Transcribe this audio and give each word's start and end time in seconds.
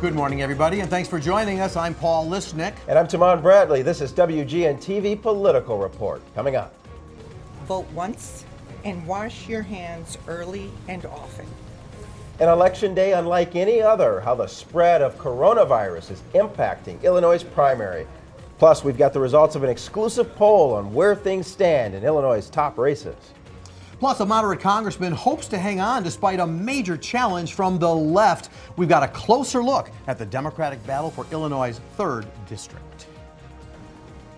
Good 0.00 0.14
morning, 0.14 0.42
everybody, 0.42 0.78
and 0.78 0.88
thanks 0.88 1.08
for 1.08 1.18
joining 1.18 1.58
us. 1.58 1.74
I'm 1.74 1.92
Paul 1.92 2.28
Lisnek. 2.28 2.76
And 2.86 2.96
I'm 2.96 3.08
Tahman 3.08 3.42
Bradley. 3.42 3.82
This 3.82 4.00
is 4.00 4.12
WGN 4.12 4.76
TV 4.76 5.20
Political 5.20 5.76
Report. 5.76 6.22
Coming 6.36 6.54
up. 6.54 6.72
Vote 7.66 7.90
once 7.90 8.44
and 8.84 9.04
wash 9.08 9.48
your 9.48 9.62
hands 9.62 10.16
early 10.28 10.70
and 10.86 11.04
often. 11.06 11.46
An 12.38 12.48
election 12.48 12.94
day 12.94 13.14
unlike 13.14 13.56
any 13.56 13.82
other, 13.82 14.20
how 14.20 14.36
the 14.36 14.46
spread 14.46 15.02
of 15.02 15.18
coronavirus 15.18 16.12
is 16.12 16.22
impacting 16.32 17.02
Illinois' 17.02 17.42
primary. 17.42 18.06
Plus, 18.60 18.84
we've 18.84 18.98
got 18.98 19.12
the 19.12 19.18
results 19.18 19.56
of 19.56 19.64
an 19.64 19.70
exclusive 19.70 20.32
poll 20.36 20.74
on 20.74 20.94
where 20.94 21.16
things 21.16 21.48
stand 21.48 21.96
in 21.96 22.04
Illinois' 22.04 22.48
top 22.48 22.78
races. 22.78 23.16
Plus, 23.98 24.20
a 24.20 24.26
moderate 24.26 24.60
congressman 24.60 25.12
hopes 25.12 25.48
to 25.48 25.58
hang 25.58 25.80
on 25.80 26.04
despite 26.04 26.38
a 26.38 26.46
major 26.46 26.96
challenge 26.96 27.54
from 27.54 27.78
the 27.78 27.92
left. 27.92 28.50
We've 28.76 28.88
got 28.88 29.02
a 29.02 29.08
closer 29.08 29.62
look 29.62 29.90
at 30.06 30.18
the 30.18 30.26
Democratic 30.26 30.84
battle 30.86 31.10
for 31.10 31.26
Illinois' 31.32 31.80
3rd 31.96 32.26
District. 32.48 33.06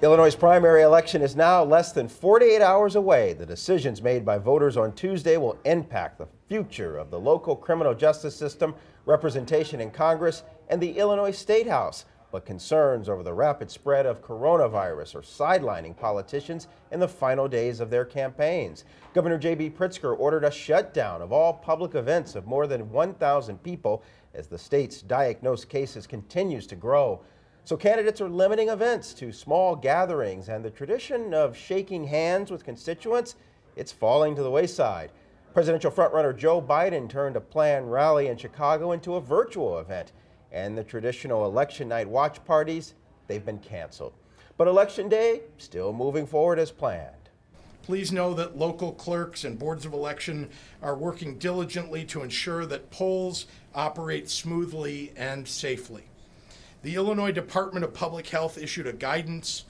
Illinois' 0.01 0.35
primary 0.35 0.81
election 0.81 1.21
is 1.21 1.37
now 1.37 1.63
less 1.63 1.93
than 1.93 2.09
48 2.09 2.63
hours 2.63 2.97
away. 2.97 3.35
The 3.35 3.45
decisions 3.45 4.01
made 4.01 4.25
by 4.25 4.39
voters 4.39 4.79
on 4.79 4.95
Tuesday 4.95 5.37
will 5.37 5.59
impact 5.67 6.17
the 6.17 6.29
future 6.49 6.97
of 6.97 7.11
the 7.11 7.21
local 7.21 7.55
criminal 7.55 7.95
justice 7.95 8.35
system, 8.35 8.75
representation 9.05 9.79
in 9.79 9.91
Congress, 9.91 10.43
and 10.71 10.81
the 10.81 10.97
Illinois 10.97 11.33
State 11.33 11.69
House 11.69 12.07
but 12.33 12.45
concerns 12.45 13.09
over 13.09 13.23
the 13.23 13.33
rapid 13.33 13.71
spread 13.71 14.07
of 14.07 14.23
coronavirus 14.23 15.15
are 15.17 15.23
sidelining 15.23 15.97
politicians 15.97 16.69
in 16.93 17.01
the 17.01 17.09
final 17.09 17.49
days 17.49 17.81
of 17.81 17.91
their 17.91 18.05
campaigns. 18.05 18.85
Governor 19.15 19.39
J.B. 19.39 19.71
Pritzker 19.71 20.19
ordered 20.19 20.45
a 20.45 20.51
shutdown 20.51 21.23
of 21.23 21.33
all 21.33 21.53
public 21.53 21.95
events 21.95 22.35
of 22.35 22.47
more 22.47 22.67
than 22.67 22.91
1,000 22.91 23.63
people 23.63 24.03
as 24.35 24.47
the 24.47 24.59
state's 24.59 25.03
diagnosed 25.03 25.69
cases 25.69 26.07
continues 26.07 26.67
to 26.69 26.77
grow. 26.77 27.21
So 27.65 27.77
candidates 27.77 28.21
are 28.21 28.29
limiting 28.29 28.69
events 28.69 29.13
to 29.15 29.33
small 29.33 29.77
gatherings 29.77 30.49
and 30.49 30.65
the 30.65 30.71
tradition 30.71 31.35
of 31.35 31.57
shaking 31.57 32.05
hands 32.05 32.51
with 32.51 32.65
constituents, 32.65 33.37
it's 33.77 33.93
falling 33.93 34.35
to 34.37 34.43
the 34.43 34.51
wayside. 34.51 35.11
Presidential 35.53 35.91
frontrunner 35.91 36.37
Joe 36.37 36.63
Biden 36.63 37.09
turned 37.09 37.37
a 37.37 37.41
planned 37.41 37.91
rally 37.91 38.29
in 38.29 38.37
Chicago 38.37 38.93
into 38.93 39.17
a 39.17 39.21
virtual 39.21 39.79
event 39.79 40.13
and 40.53 40.77
the 40.77 40.85
traditional 40.85 41.47
election 41.47 41.89
night 41.89 42.09
watch 42.09 42.45
parties, 42.45 42.95
they've 43.27 43.45
been 43.45 43.59
canceled. 43.59 44.13
But 44.57 44.69
election 44.69 45.09
day 45.09 45.43
still 45.59 45.93
moving 45.93 46.27
forward 46.27 46.59
as 46.59 46.71
planned. 46.71 47.15
Please 47.83 48.13
know 48.13 48.35
that 48.35 48.59
local 48.59 48.93
clerks 48.93 49.45
and 49.45 49.59
boards 49.59 49.87
of 49.87 49.93
election 49.93 50.51
are 50.83 50.95
working 50.95 51.39
diligently 51.39 52.05
to 52.05 52.23
ensure 52.23 52.67
that 52.67 52.91
polls 52.91 53.47
operate 53.75 54.29
smoothly 54.29 55.13
and 55.17 55.49
safely. 55.49 56.05
The 56.83 56.95
Illinois 56.95 57.33
Department 57.33 57.85
of 57.85 57.95
Public 57.95 58.29
Health 58.29 58.59
issued 58.59 58.87
a 58.87 58.93
guidance 58.93 59.65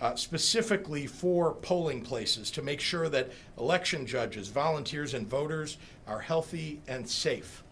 uh, 0.00 0.16
specifically 0.16 1.06
for 1.06 1.54
polling 1.54 2.02
places 2.02 2.50
to 2.50 2.62
make 2.62 2.80
sure 2.80 3.08
that 3.08 3.30
election 3.56 4.04
judges, 4.06 4.48
volunteers, 4.48 5.14
and 5.14 5.26
voters 5.26 5.78
are 6.08 6.18
healthy 6.18 6.80
and 6.88 7.08
safe. 7.08 7.62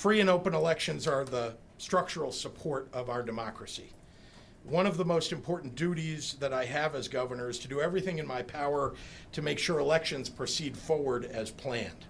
Free 0.00 0.20
and 0.20 0.30
open 0.30 0.54
elections 0.54 1.06
are 1.06 1.26
the 1.26 1.52
structural 1.76 2.32
support 2.32 2.88
of 2.94 3.10
our 3.10 3.22
democracy. 3.22 3.92
One 4.64 4.86
of 4.86 4.96
the 4.96 5.04
most 5.04 5.30
important 5.30 5.74
duties 5.74 6.36
that 6.40 6.54
I 6.54 6.64
have 6.64 6.94
as 6.94 7.06
governor 7.06 7.50
is 7.50 7.58
to 7.58 7.68
do 7.68 7.82
everything 7.82 8.16
in 8.16 8.26
my 8.26 8.40
power 8.40 8.94
to 9.32 9.42
make 9.42 9.58
sure 9.58 9.78
elections 9.78 10.30
proceed 10.30 10.74
forward 10.74 11.26
as 11.26 11.50
planned. 11.50 12.06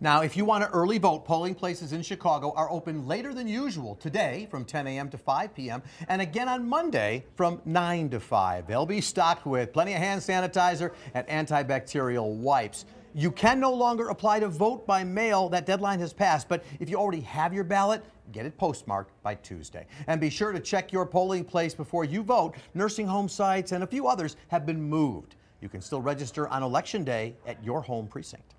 Now, 0.00 0.22
if 0.22 0.38
you 0.38 0.46
want 0.46 0.64
to 0.64 0.70
early 0.70 0.96
vote, 0.96 1.26
polling 1.26 1.54
places 1.54 1.92
in 1.92 2.00
Chicago 2.00 2.54
are 2.56 2.70
open 2.70 3.06
later 3.06 3.34
than 3.34 3.46
usual 3.46 3.96
today 3.96 4.48
from 4.50 4.64
10 4.64 4.86
a.m. 4.86 5.10
to 5.10 5.18
5 5.18 5.54
p.m. 5.54 5.82
and 6.08 6.22
again 6.22 6.48
on 6.48 6.66
Monday 6.66 7.26
from 7.34 7.60
9 7.66 8.08
to 8.08 8.20
5. 8.20 8.66
They'll 8.66 8.86
be 8.86 9.02
stocked 9.02 9.44
with 9.44 9.74
plenty 9.74 9.92
of 9.92 9.98
hand 9.98 10.22
sanitizer 10.22 10.92
and 11.12 11.26
antibacterial 11.26 12.36
wipes. 12.36 12.86
You 13.18 13.30
can 13.32 13.58
no 13.58 13.72
longer 13.72 14.10
apply 14.10 14.40
to 14.40 14.48
vote 14.48 14.86
by 14.86 15.02
mail. 15.02 15.48
That 15.48 15.64
deadline 15.64 16.00
has 16.00 16.12
passed. 16.12 16.50
But 16.50 16.62
if 16.80 16.90
you 16.90 16.98
already 16.98 17.22
have 17.22 17.54
your 17.54 17.64
ballot, 17.64 18.04
get 18.30 18.44
it 18.44 18.58
postmarked 18.58 19.10
by 19.22 19.36
Tuesday. 19.36 19.86
And 20.06 20.20
be 20.20 20.28
sure 20.28 20.52
to 20.52 20.60
check 20.60 20.92
your 20.92 21.06
polling 21.06 21.42
place 21.42 21.72
before 21.72 22.04
you 22.04 22.22
vote. 22.22 22.56
Nursing 22.74 23.06
home 23.06 23.26
sites 23.30 23.72
and 23.72 23.82
a 23.82 23.86
few 23.86 24.06
others 24.06 24.36
have 24.48 24.66
been 24.66 24.82
moved. 24.82 25.36
You 25.62 25.70
can 25.70 25.80
still 25.80 26.02
register 26.02 26.46
on 26.48 26.62
Election 26.62 27.04
Day 27.04 27.34
at 27.46 27.64
your 27.64 27.80
home 27.80 28.06
precinct. 28.06 28.54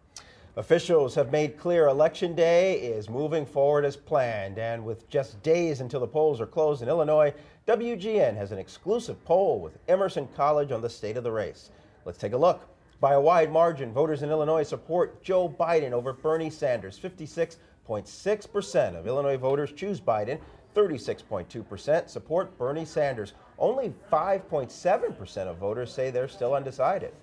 Officials 0.55 1.13
have 1.13 1.31
made 1.31 1.59
clear 1.59 1.87
Election 1.87 2.33
Day 2.33 2.79
is 2.79 3.11
moving 3.11 3.45
forward 3.45 3.85
as 3.85 3.95
planned. 3.95 4.57
And 4.57 4.83
with 4.83 5.07
just 5.07 5.39
days 5.43 5.81
until 5.81 5.99
the 5.99 6.07
polls 6.07 6.41
are 6.41 6.47
closed 6.47 6.81
in 6.81 6.89
Illinois, 6.89 7.31
WGN 7.67 8.35
has 8.35 8.51
an 8.51 8.57
exclusive 8.57 9.23
poll 9.23 9.59
with 9.59 9.77
Emerson 9.87 10.27
College 10.35 10.71
on 10.71 10.81
the 10.81 10.89
state 10.89 11.15
of 11.15 11.23
the 11.23 11.31
race. 11.31 11.69
Let's 12.05 12.17
take 12.17 12.33
a 12.33 12.37
look. 12.37 12.67
By 12.99 13.13
a 13.13 13.21
wide 13.21 13.51
margin, 13.51 13.93
voters 13.93 14.23
in 14.23 14.31
Illinois 14.31 14.63
support 14.63 15.21
Joe 15.21 15.47
Biden 15.47 15.91
over 15.91 16.13
Bernie 16.13 16.49
Sanders. 16.49 16.99
56.6% 16.99 18.95
of 18.95 19.05
Illinois 19.05 19.37
voters 19.37 19.71
choose 19.71 20.01
Biden, 20.01 20.39
36.2% 20.75 22.09
support 22.09 22.57
Bernie 22.57 22.85
Sanders. 22.85 23.33
Only 23.59 23.93
5.7% 24.11 25.37
of 25.47 25.57
voters 25.57 25.93
say 25.93 26.09
they're 26.09 26.27
still 26.27 26.55
undecided. 26.55 27.13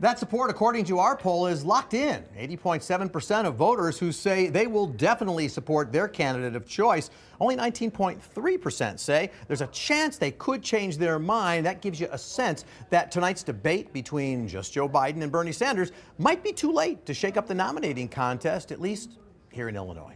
That 0.00 0.20
support, 0.20 0.48
according 0.48 0.84
to 0.86 1.00
our 1.00 1.16
poll, 1.16 1.48
is 1.48 1.64
locked 1.64 1.92
in. 1.92 2.22
80.7% 2.38 3.44
of 3.46 3.56
voters 3.56 3.98
who 3.98 4.12
say 4.12 4.48
they 4.48 4.68
will 4.68 4.86
definitely 4.86 5.48
support 5.48 5.90
their 5.90 6.06
candidate 6.06 6.54
of 6.54 6.68
choice. 6.68 7.10
Only 7.40 7.56
19.3% 7.56 8.98
say 9.00 9.32
there's 9.48 9.60
a 9.60 9.66
chance 9.68 10.16
they 10.16 10.30
could 10.30 10.62
change 10.62 10.98
their 10.98 11.18
mind. 11.18 11.66
That 11.66 11.82
gives 11.82 11.98
you 11.98 12.08
a 12.12 12.18
sense 12.18 12.64
that 12.90 13.10
tonight's 13.10 13.42
debate 13.42 13.92
between 13.92 14.46
just 14.46 14.72
Joe 14.72 14.88
Biden 14.88 15.20
and 15.22 15.32
Bernie 15.32 15.50
Sanders 15.50 15.90
might 16.18 16.44
be 16.44 16.52
too 16.52 16.70
late 16.70 17.04
to 17.06 17.12
shake 17.12 17.36
up 17.36 17.48
the 17.48 17.54
nominating 17.54 18.08
contest, 18.08 18.70
at 18.70 18.80
least 18.80 19.18
here 19.50 19.68
in 19.68 19.74
Illinois. 19.74 20.14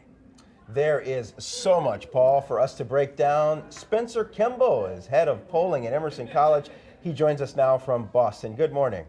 There 0.68 1.00
is 1.00 1.34
so 1.38 1.80
much, 1.80 2.08
Paul, 2.12 2.40
for 2.40 2.60
us 2.60 2.74
to 2.74 2.84
break 2.84 3.16
down. 3.16 3.68
Spencer 3.72 4.24
Kimball 4.24 4.86
is 4.86 5.06
head 5.06 5.26
of 5.26 5.48
polling 5.48 5.88
at 5.88 5.92
Emerson 5.92 6.28
College. 6.28 6.70
He 7.00 7.12
joins 7.12 7.42
us 7.42 7.56
now 7.56 7.78
from 7.78 8.06
Boston. 8.06 8.54
Good 8.54 8.72
morning. 8.72 9.06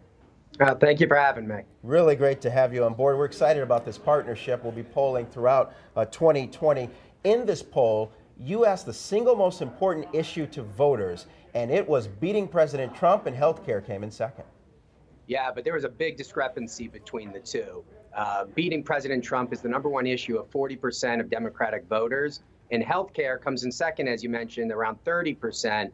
Uh, 0.59 0.75
thank 0.75 0.99
you 0.99 1.07
for 1.07 1.15
having 1.15 1.47
me. 1.47 1.61
Really 1.81 2.15
great 2.15 2.39
to 2.41 2.51
have 2.51 2.75
you 2.75 2.83
on 2.83 2.93
board. 2.93 3.17
We're 3.17 3.25
excited 3.25 3.63
about 3.63 3.85
this 3.85 3.97
partnership. 3.97 4.63
We'll 4.63 4.71
be 4.71 4.83
polling 4.83 5.25
throughout 5.25 5.73
uh, 5.95 6.05
2020. 6.05 6.89
In 7.23 7.45
this 7.45 7.63
poll, 7.63 8.11
you 8.37 8.65
asked 8.65 8.85
the 8.85 8.93
single 8.93 9.35
most 9.35 9.63
important 9.63 10.07
issue 10.13 10.45
to 10.47 10.61
voters, 10.61 11.25
and 11.55 11.71
it 11.71 11.87
was 11.87 12.07
beating 12.07 12.47
President 12.47 12.93
Trump, 12.93 13.25
and 13.25 13.35
healthcare 13.35 13.83
came 13.83 14.03
in 14.03 14.11
second. 14.11 14.45
Yeah, 15.25 15.49
but 15.51 15.63
there 15.63 15.73
was 15.73 15.85
a 15.85 15.89
big 15.89 16.17
discrepancy 16.17 16.87
between 16.87 17.31
the 17.31 17.39
two. 17.39 17.83
Uh, 18.15 18.45
beating 18.53 18.83
President 18.83 19.23
Trump 19.23 19.53
is 19.53 19.61
the 19.61 19.69
number 19.69 19.89
one 19.89 20.05
issue 20.05 20.37
of 20.37 20.51
40% 20.51 21.19
of 21.19 21.31
Democratic 21.31 21.85
voters, 21.87 22.43
and 22.69 22.83
healthcare 22.83 23.41
comes 23.41 23.63
in 23.63 23.71
second, 23.71 24.07
as 24.07 24.21
you 24.21 24.29
mentioned, 24.29 24.71
around 24.71 25.03
30%. 25.03 25.91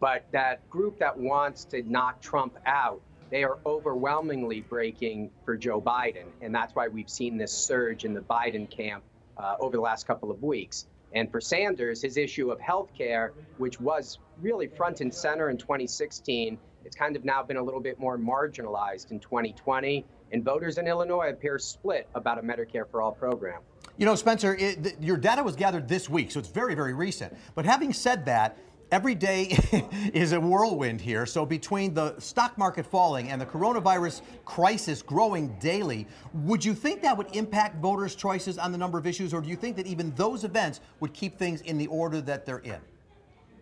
But 0.00 0.26
that 0.32 0.68
group 0.68 0.98
that 0.98 1.16
wants 1.16 1.64
to 1.66 1.82
knock 1.90 2.20
Trump 2.20 2.58
out 2.66 3.00
they 3.32 3.42
are 3.44 3.58
overwhelmingly 3.64 4.60
breaking 4.60 5.30
for 5.46 5.56
Joe 5.56 5.80
Biden. 5.80 6.26
And 6.42 6.54
that's 6.54 6.74
why 6.74 6.86
we've 6.88 7.08
seen 7.08 7.38
this 7.38 7.50
surge 7.50 8.04
in 8.04 8.12
the 8.12 8.20
Biden 8.20 8.70
camp 8.70 9.02
uh, 9.38 9.56
over 9.58 9.74
the 9.74 9.82
last 9.82 10.06
couple 10.06 10.30
of 10.30 10.42
weeks. 10.42 10.86
And 11.14 11.32
for 11.32 11.40
Sanders, 11.40 12.02
his 12.02 12.18
issue 12.18 12.50
of 12.50 12.60
health 12.60 12.90
care, 12.96 13.32
which 13.56 13.80
was 13.80 14.18
really 14.42 14.66
front 14.66 15.00
and 15.00 15.12
center 15.12 15.48
in 15.48 15.56
2016, 15.56 16.58
it's 16.84 16.94
kind 16.94 17.16
of 17.16 17.24
now 17.24 17.42
been 17.42 17.56
a 17.56 17.62
little 17.62 17.80
bit 17.80 17.98
more 17.98 18.18
marginalized 18.18 19.10
in 19.10 19.18
2020. 19.18 20.04
And 20.32 20.44
voters 20.44 20.76
in 20.76 20.86
Illinois 20.86 21.30
appear 21.30 21.58
split 21.58 22.08
about 22.14 22.38
a 22.38 22.42
Medicare 22.42 22.88
for 22.90 23.00
All 23.00 23.12
program. 23.12 23.62
You 23.96 24.04
know, 24.04 24.14
Spencer, 24.14 24.54
it, 24.54 24.82
the, 24.82 24.94
your 25.00 25.16
data 25.16 25.42
was 25.42 25.56
gathered 25.56 25.88
this 25.88 26.08
week, 26.08 26.30
so 26.30 26.38
it's 26.38 26.48
very, 26.48 26.74
very 26.74 26.92
recent. 26.92 27.34
But 27.54 27.64
having 27.64 27.94
said 27.94 28.26
that, 28.26 28.58
every 28.92 29.14
day 29.14 29.58
is 30.14 30.32
a 30.32 30.40
whirlwind 30.40 31.00
here. 31.00 31.26
So, 31.26 31.44
between 31.44 31.94
the 31.94 32.16
stock 32.20 32.56
market 32.56 32.86
falling 32.86 33.30
and 33.30 33.40
the 33.40 33.46
coronavirus 33.46 34.20
crisis 34.44 35.02
growing 35.02 35.56
daily, 35.58 36.06
would 36.34 36.64
you 36.64 36.74
think 36.74 37.02
that 37.02 37.16
would 37.16 37.34
impact 37.34 37.80
voters' 37.80 38.14
choices 38.14 38.58
on 38.58 38.70
the 38.70 38.78
number 38.78 38.98
of 38.98 39.06
issues, 39.06 39.34
or 39.34 39.40
do 39.40 39.48
you 39.48 39.56
think 39.56 39.76
that 39.76 39.86
even 39.86 40.14
those 40.14 40.44
events 40.44 40.80
would 41.00 41.12
keep 41.14 41.36
things 41.36 41.62
in 41.62 41.78
the 41.78 41.88
order 41.88 42.20
that 42.20 42.46
they're 42.46 42.58
in? 42.58 42.80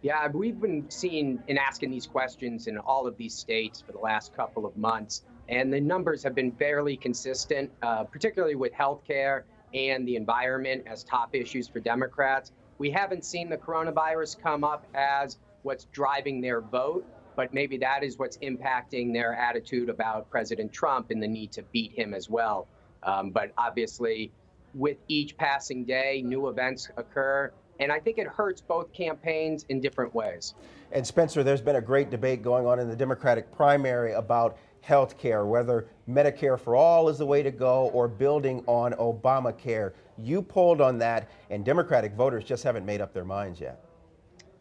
Yeah, 0.03 0.29
we've 0.29 0.61
been 0.61 0.91
seeing 0.91 1.43
and 1.49 1.59
asking 1.59 1.91
these 1.91 2.07
questions 2.07 2.67
in 2.67 2.79
all 2.79 3.07
of 3.07 3.17
these 3.17 3.35
states 3.35 3.83
for 3.83 3.93
the 3.93 3.99
last 3.99 4.35
couple 4.35 4.67
of 4.67 4.77
months, 4.77 5.23
and 5.49 5.73
the 5.73 5.81
numbers 5.81 6.23
have 6.23 6.35
been 6.35 6.53
fairly 6.53 6.97
consistent, 6.97 7.71
uh, 7.83 8.05
particularly 8.05 8.55
with 8.55 8.73
healthcare 8.73 9.43
and 9.75 10.09
the 10.09 10.17
environment 10.17 10.83
as 10.87 11.05
top 11.05 11.35
issues 11.35 11.69
for 11.69 11.81
Democrats. 11.81 12.51
We 12.81 12.91
haven't 12.91 13.27
seen 13.27 13.51
the 13.51 13.59
coronavirus 13.59 14.41
come 14.41 14.65
up 14.65 14.87
as 14.95 15.37
what's 15.65 15.85
driving 15.93 16.41
their 16.41 16.63
vote, 16.63 17.05
but 17.37 17.53
maybe 17.53 17.77
that 17.77 18.03
is 18.03 18.19
what's 18.19 18.39
impacting 18.39 19.13
their 19.13 19.35
attitude 19.35 19.91
about 19.91 20.31
President 20.31 20.73
Trump 20.73 21.11
and 21.11 21.23
the 21.23 21.29
need 21.29 21.53
to 21.53 21.63
beat 21.73 21.93
him 21.93 22.15
as 22.15 22.31
well. 22.31 22.67
Um, 23.03 23.33
but 23.33 23.53
obviously, 23.59 24.33
with 24.73 24.97
each 25.09 25.37
passing 25.37 25.85
day, 25.85 26.23
new 26.25 26.49
events 26.49 26.89
occur. 26.97 27.53
And 27.81 27.93
I 27.93 28.01
think 28.01 28.17
it 28.17 28.27
hurts 28.27 28.63
both 28.63 28.91
campaigns 28.95 29.67
in 29.69 29.83
different 29.83 30.15
ways. 30.15 30.55
And 30.91 31.07
Spencer, 31.07 31.43
there's 31.43 31.61
been 31.61 31.77
a 31.77 31.83
great 31.83 32.09
debate 32.09 32.43
going 32.43 32.67
on 32.67 32.81
in 32.81 32.89
the 32.89 32.97
Democratic 32.97 33.55
primary 33.55 34.15
about 34.15 34.57
health 34.81 35.19
care, 35.19 35.45
whether 35.45 35.87
Medicare 36.09 36.59
for 36.59 36.77
all 36.77 37.11
is 37.11 37.19
the 37.19 37.27
way 37.27 37.43
to 37.43 37.51
go 37.51 37.91
or 37.93 38.09
building 38.09 38.65
on 38.67 38.93
Obamacare. 38.95 39.93
You 40.23 40.43
polled 40.43 40.81
on 40.81 40.99
that, 40.99 41.31
and 41.51 41.65
Democratic 41.65 42.15
voters 42.15 42.45
just 42.45 42.63
haven't 42.63 42.85
made 42.85 43.01
up 43.01 43.13
their 43.13 43.25
minds 43.25 43.61
yet. 43.61 43.85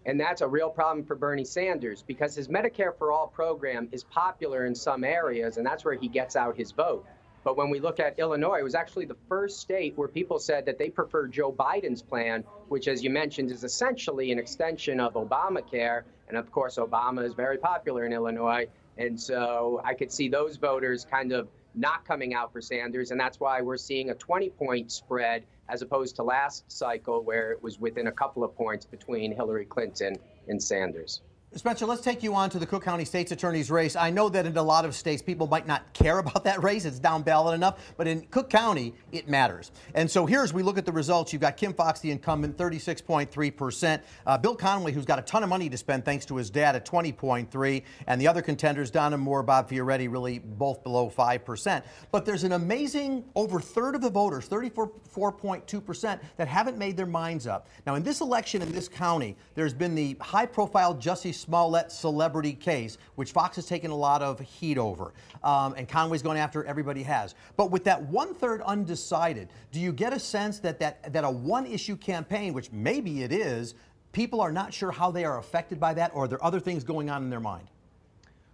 And 0.06 0.20
that's 0.20 0.42
a 0.42 0.48
real 0.48 0.70
problem 0.70 1.06
for 1.06 1.16
Bernie 1.16 1.46
Sanders 1.46 2.04
because 2.08 2.34
his 2.34 2.48
Medicare 2.48 2.98
for 2.98 3.12
All 3.12 3.28
program 3.28 3.90
is 3.92 4.04
popular 4.06 4.66
in 4.66 4.74
some 4.74 5.04
areas, 5.04 5.58
and 5.58 5.66
that's 5.66 5.84
where 5.84 5.96
he 5.96 6.08
gets 6.08 6.36
out 6.36 6.56
his 6.58 6.72
vote. 6.72 7.06
But 7.44 7.58
when 7.58 7.70
we 7.70 7.80
look 7.80 8.00
at 8.00 8.20
Illinois, 8.20 8.60
it 8.60 8.64
was 8.64 8.76
actually 8.76 9.06
the 9.06 9.18
first 9.28 9.60
state 9.60 9.98
where 9.98 10.08
people 10.08 10.40
said 10.40 10.66
that 10.66 10.78
they 10.78 10.90
prefer 10.90 11.28
Joe 11.28 11.52
Biden's 11.52 12.02
plan, 12.02 12.44
which, 12.68 12.88
as 12.88 13.04
you 13.04 13.10
mentioned, 13.10 13.52
is 13.52 13.64
essentially 13.64 14.32
an 14.32 14.40
extension 14.40 15.00
of 15.00 15.14
Obamacare. 15.14 16.04
And 16.28 16.38
of 16.38 16.52
course, 16.52 16.78
Obama 16.78 17.24
is 17.24 17.34
very 17.34 17.58
popular 17.58 18.06
in 18.06 18.14
Illinois. 18.14 18.68
And 18.98 19.20
so 19.20 19.82
I 19.86 19.94
could 19.94 20.12
see 20.12 20.28
those 20.28 20.58
voters 20.58 21.06
kind 21.06 21.32
of 21.32 21.48
not 21.76 22.06
coming 22.06 22.34
out 22.34 22.52
for 22.52 22.62
Sanders. 22.62 23.12
And 23.12 23.20
that's 23.20 23.40
why 23.40 23.62
we're 23.62 23.78
seeing 23.78 24.10
a 24.10 24.16
20 24.16 24.50
point 24.50 24.92
spread 24.92 25.46
as 25.70 25.82
opposed 25.82 26.16
to 26.16 26.24
last 26.24 26.72
cycle 26.72 27.24
where 27.24 27.52
it 27.52 27.62
was 27.62 27.80
within 27.80 28.08
a 28.08 28.12
couple 28.12 28.44
of 28.44 28.56
points 28.56 28.86
between 28.86 29.36
Hillary 29.36 29.66
Clinton 29.66 30.16
and 30.48 30.62
Sanders. 30.62 31.22
Spencer, 31.56 31.88
let's 31.88 32.02
take 32.02 32.22
you 32.22 32.36
on 32.36 32.52
to 32.52 32.60
the 32.60 32.66
Cook 32.68 32.84
County 32.84 33.04
State's 33.04 33.32
Attorney's 33.32 33.72
race. 33.72 33.96
I 33.96 34.12
know 34.12 34.30
that 34.30 34.46
in 34.46 34.56
a 34.56 34.62
lot 34.62 34.86
of 34.86 34.94
states, 34.94 35.20
people 35.20 35.48
might 35.48 35.66
not 35.66 35.92
care 35.94 36.20
about 36.20 36.44
that 36.44 36.62
race. 36.64 36.86
It's 36.86 37.00
down 37.00 37.24
ballot 37.24 37.56
enough. 37.56 37.94
But 37.98 38.06
in 38.06 38.22
Cook 38.28 38.52
County, 38.52 38.94
it 39.12 39.28
matters. 39.28 39.72
And 39.96 40.10
so 40.10 40.28
here's 40.28 40.54
we 40.54 40.62
look 40.62 40.78
at 40.78 40.86
the 40.86 40.92
results. 40.92 41.34
You've 41.34 41.42
got 41.42 41.58
Kim 41.58 41.74
Foxx, 41.74 42.02
the 42.02 42.12
incumbent, 42.12 42.56
36.3%. 42.56 44.02
Uh, 44.28 44.38
Bill 44.38 44.56
Conway, 44.56 44.92
who's 44.92 45.06
got 45.06 45.18
a 45.18 45.24
ton 45.24 45.42
of 45.42 45.50
money 45.50 45.70
to 45.70 45.78
spend 45.78 46.06
thanks 46.06 46.24
to 46.28 46.36
his 46.36 46.52
dad, 46.52 46.76
at 46.76 46.86
20.3%. 46.86 47.84
And 48.06 48.22
the 48.22 48.28
other 48.28 48.44
contenders, 48.44 48.92
Donna 48.92 49.18
More, 49.18 49.42
Bob 49.42 49.72
Fioretti, 49.72 50.10
really 50.10 50.38
both 50.38 50.84
below 50.84 51.10
5%. 51.10 51.84
But 52.12 52.26
there's 52.28 52.44
an 52.44 52.52
amazing 52.52 53.26
over 53.34 53.60
third 53.60 53.96
of 53.96 54.02
the 54.02 54.12
voters, 54.12 54.48
34.2%, 54.48 56.20
that 56.38 56.48
haven't 56.48 56.78
made 56.78 56.96
their 56.96 57.08
minds 57.08 57.48
up. 57.48 57.70
Now, 57.88 57.96
in 57.96 58.04
this 58.04 58.22
election 58.22 58.62
in 58.62 58.72
this 58.72 58.88
county, 58.88 59.36
there's 59.56 59.74
been 59.74 59.96
the 59.96 60.16
high 60.22 60.46
profile 60.46 60.94
Jussie 60.94 61.39
Smollett 61.40 61.92
celebrity 61.92 62.54
case, 62.54 62.98
which 63.16 63.32
Foxx 63.32 63.56
has 63.56 63.66
taken 63.66 63.92
a 63.92 63.96
lot 63.96 64.22
of 64.22 64.40
heat 64.40 64.78
over. 64.78 65.14
Um, 65.44 65.74
and 65.78 65.88
Conway's 65.88 66.22
going 66.22 66.38
after 66.38 66.64
everybody 66.66 67.04
has. 67.04 67.36
But 67.58 67.72
with 67.72 67.84
that 67.86 68.02
one 68.04 68.34
third 68.34 68.62
undecided, 68.62 69.50
do 69.72 69.80
you 69.80 69.92
get 69.92 70.14
a 70.14 70.20
sense 70.20 70.60
that, 70.60 70.80
that, 70.80 71.12
that 71.14 71.24
a 71.24 71.30
one 71.30 71.66
issue 71.66 71.96
campaign, 71.96 72.54
which 72.54 72.72
maybe 72.72 73.24
it 73.24 73.32
is, 73.32 73.76
people 74.12 74.42
are 74.42 74.52
not 74.52 74.74
sure 74.74 74.92
how 74.92 75.12
they 75.12 75.26
are 75.26 75.40
affected 75.40 75.80
by 75.80 75.94
that, 75.94 76.12
or 76.14 76.26
are 76.26 76.28
there 76.28 76.44
other 76.44 76.60
things 76.60 76.84
going 76.84 77.10
on 77.10 77.24
in 77.24 77.30
their 77.30 77.40
mind? 77.40 77.68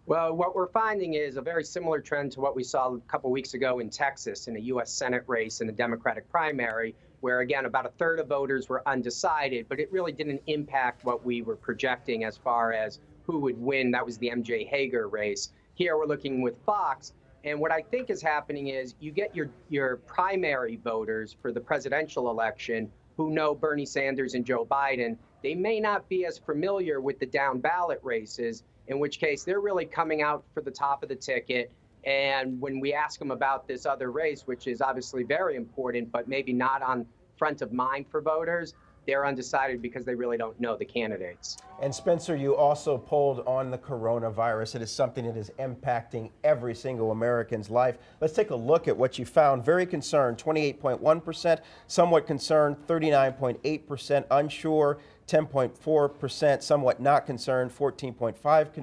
Well, 0.07 0.35
what 0.35 0.55
we're 0.55 0.67
finding 0.67 1.15
is 1.15 1.35
a 1.35 1.41
very 1.41 1.63
similar 1.63 1.99
trend 1.99 2.31
to 2.33 2.39
what 2.39 2.55
we 2.55 2.63
saw 2.63 2.93
a 2.93 2.99
couple 3.01 3.31
weeks 3.31 3.55
ago 3.55 3.79
in 3.79 3.89
Texas 3.89 4.47
in 4.47 4.55
a 4.55 4.59
U.S. 4.59 4.91
Senate 4.91 5.23
race 5.25 5.61
in 5.61 5.67
the 5.67 5.73
Democratic 5.73 6.29
primary, 6.29 6.93
where 7.21 7.39
again 7.39 7.65
about 7.65 7.85
a 7.85 7.89
third 7.97 8.19
of 8.19 8.27
voters 8.27 8.69
were 8.69 8.81
undecided, 8.87 9.67
but 9.69 9.79
it 9.79 9.91
really 9.91 10.11
didn't 10.11 10.41
impact 10.47 11.05
what 11.05 11.25
we 11.25 11.41
were 11.41 11.55
projecting 11.55 12.23
as 12.23 12.37
far 12.37 12.73
as 12.73 12.99
who 13.25 13.39
would 13.39 13.59
win. 13.59 13.91
That 13.91 14.05
was 14.05 14.17
the 14.17 14.29
MJ 14.29 14.69
Hegar 14.69 15.11
race. 15.11 15.51
Here 15.73 15.97
we're 15.97 16.05
looking 16.05 16.41
with 16.41 16.57
Foxx. 16.65 17.13
And 17.43 17.59
what 17.59 17.71
I 17.71 17.81
think 17.81 18.09
is 18.09 18.21
happening 18.21 18.69
is 18.69 18.95
you 18.99 19.11
get 19.11 19.35
your, 19.35 19.49
your 19.69 19.97
primary 19.97 20.77
voters 20.77 21.35
for 21.41 21.51
the 21.51 21.59
presidential 21.59 22.29
election 22.29 22.91
who 23.17 23.31
know 23.31 23.53
Bernie 23.53 23.85
Sanders 23.85 24.33
and 24.33 24.43
Joe 24.43 24.65
Biden. 24.65 25.17
They 25.43 25.53
may 25.53 25.79
not 25.79 26.09
be 26.09 26.25
as 26.25 26.37
familiar 26.39 26.99
with 27.01 27.19
the 27.19 27.25
down 27.25 27.59
ballot 27.59 27.99
races, 28.03 28.63
in 28.87 28.99
which 28.99 29.19
case 29.19 29.43
they're 29.43 29.61
really 29.61 29.85
coming 29.85 30.21
out 30.21 30.43
for 30.53 30.61
the 30.61 30.71
top 30.71 31.03
of 31.03 31.09
the 31.09 31.15
ticket 31.15 31.71
and 32.05 32.59
when 32.61 32.79
we 32.79 32.93
ask 32.93 33.19
them 33.19 33.31
about 33.31 33.67
this 33.67 33.85
other 33.85 34.11
race, 34.11 34.43
which 34.45 34.67
is 34.67 34.81
obviously 34.81 35.23
very 35.23 35.55
important, 35.55 36.11
but 36.11 36.27
maybe 36.27 36.53
not 36.53 36.81
on 36.81 37.05
front 37.37 37.61
of 37.61 37.73
mind 37.73 38.05
for 38.09 38.21
voters, 38.21 38.75
they're 39.05 39.25
undecided 39.25 39.81
because 39.81 40.03
they 40.03 40.15
really 40.15 40.37
don't 40.37 40.59
know 40.59 40.75
the 40.75 40.85
candidates. 40.85 41.57
And 41.81 41.93
Spencer, 41.93 42.35
you 42.35 42.55
also 42.55 42.97
polled 42.97 43.41
on 43.41 43.69
the 43.69 43.77
coronavirus. 43.77 44.75
It 44.75 44.81
is 44.81 44.91
something 44.91 45.25
that 45.25 45.37
is 45.37 45.51
impacting 45.59 46.31
every 46.43 46.73
single 46.73 47.11
American's 47.11 47.69
life. 47.69 47.97
Let's 48.21 48.33
take 48.33 48.49
a 48.49 48.55
look 48.55 48.87
at 48.87 48.97
what 48.97 49.19
you 49.19 49.25
found. 49.25 49.63
Very 49.63 49.85
concerned, 49.85 50.37
28.1%, 50.37 51.59
somewhat 51.87 52.25
concerned, 52.25 52.77
39.8%, 52.87 54.25
unsure, 54.31 54.97
10.4%, 55.27 56.63
somewhat 56.63 56.99
not 56.99 57.25
concerned, 57.25 57.71
14.5 57.71 58.73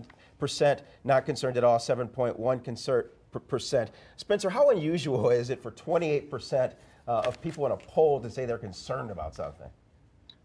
percent 0.42 0.82
not 1.04 1.24
concerned 1.24 1.56
at 1.56 1.62
all, 1.62 1.78
7.1 1.78 3.04
percent. 3.46 3.90
Spencer, 4.16 4.50
how 4.50 4.70
unusual 4.70 5.30
is 5.30 5.50
it 5.50 5.62
for 5.62 5.70
28 5.70 6.28
percent 6.28 6.72
uh, 7.06 7.20
of 7.20 7.40
people 7.40 7.64
in 7.64 7.70
a 7.70 7.76
poll 7.76 8.20
to 8.20 8.28
say 8.28 8.44
they're 8.44 8.58
concerned 8.58 9.12
about 9.12 9.36
something? 9.36 9.68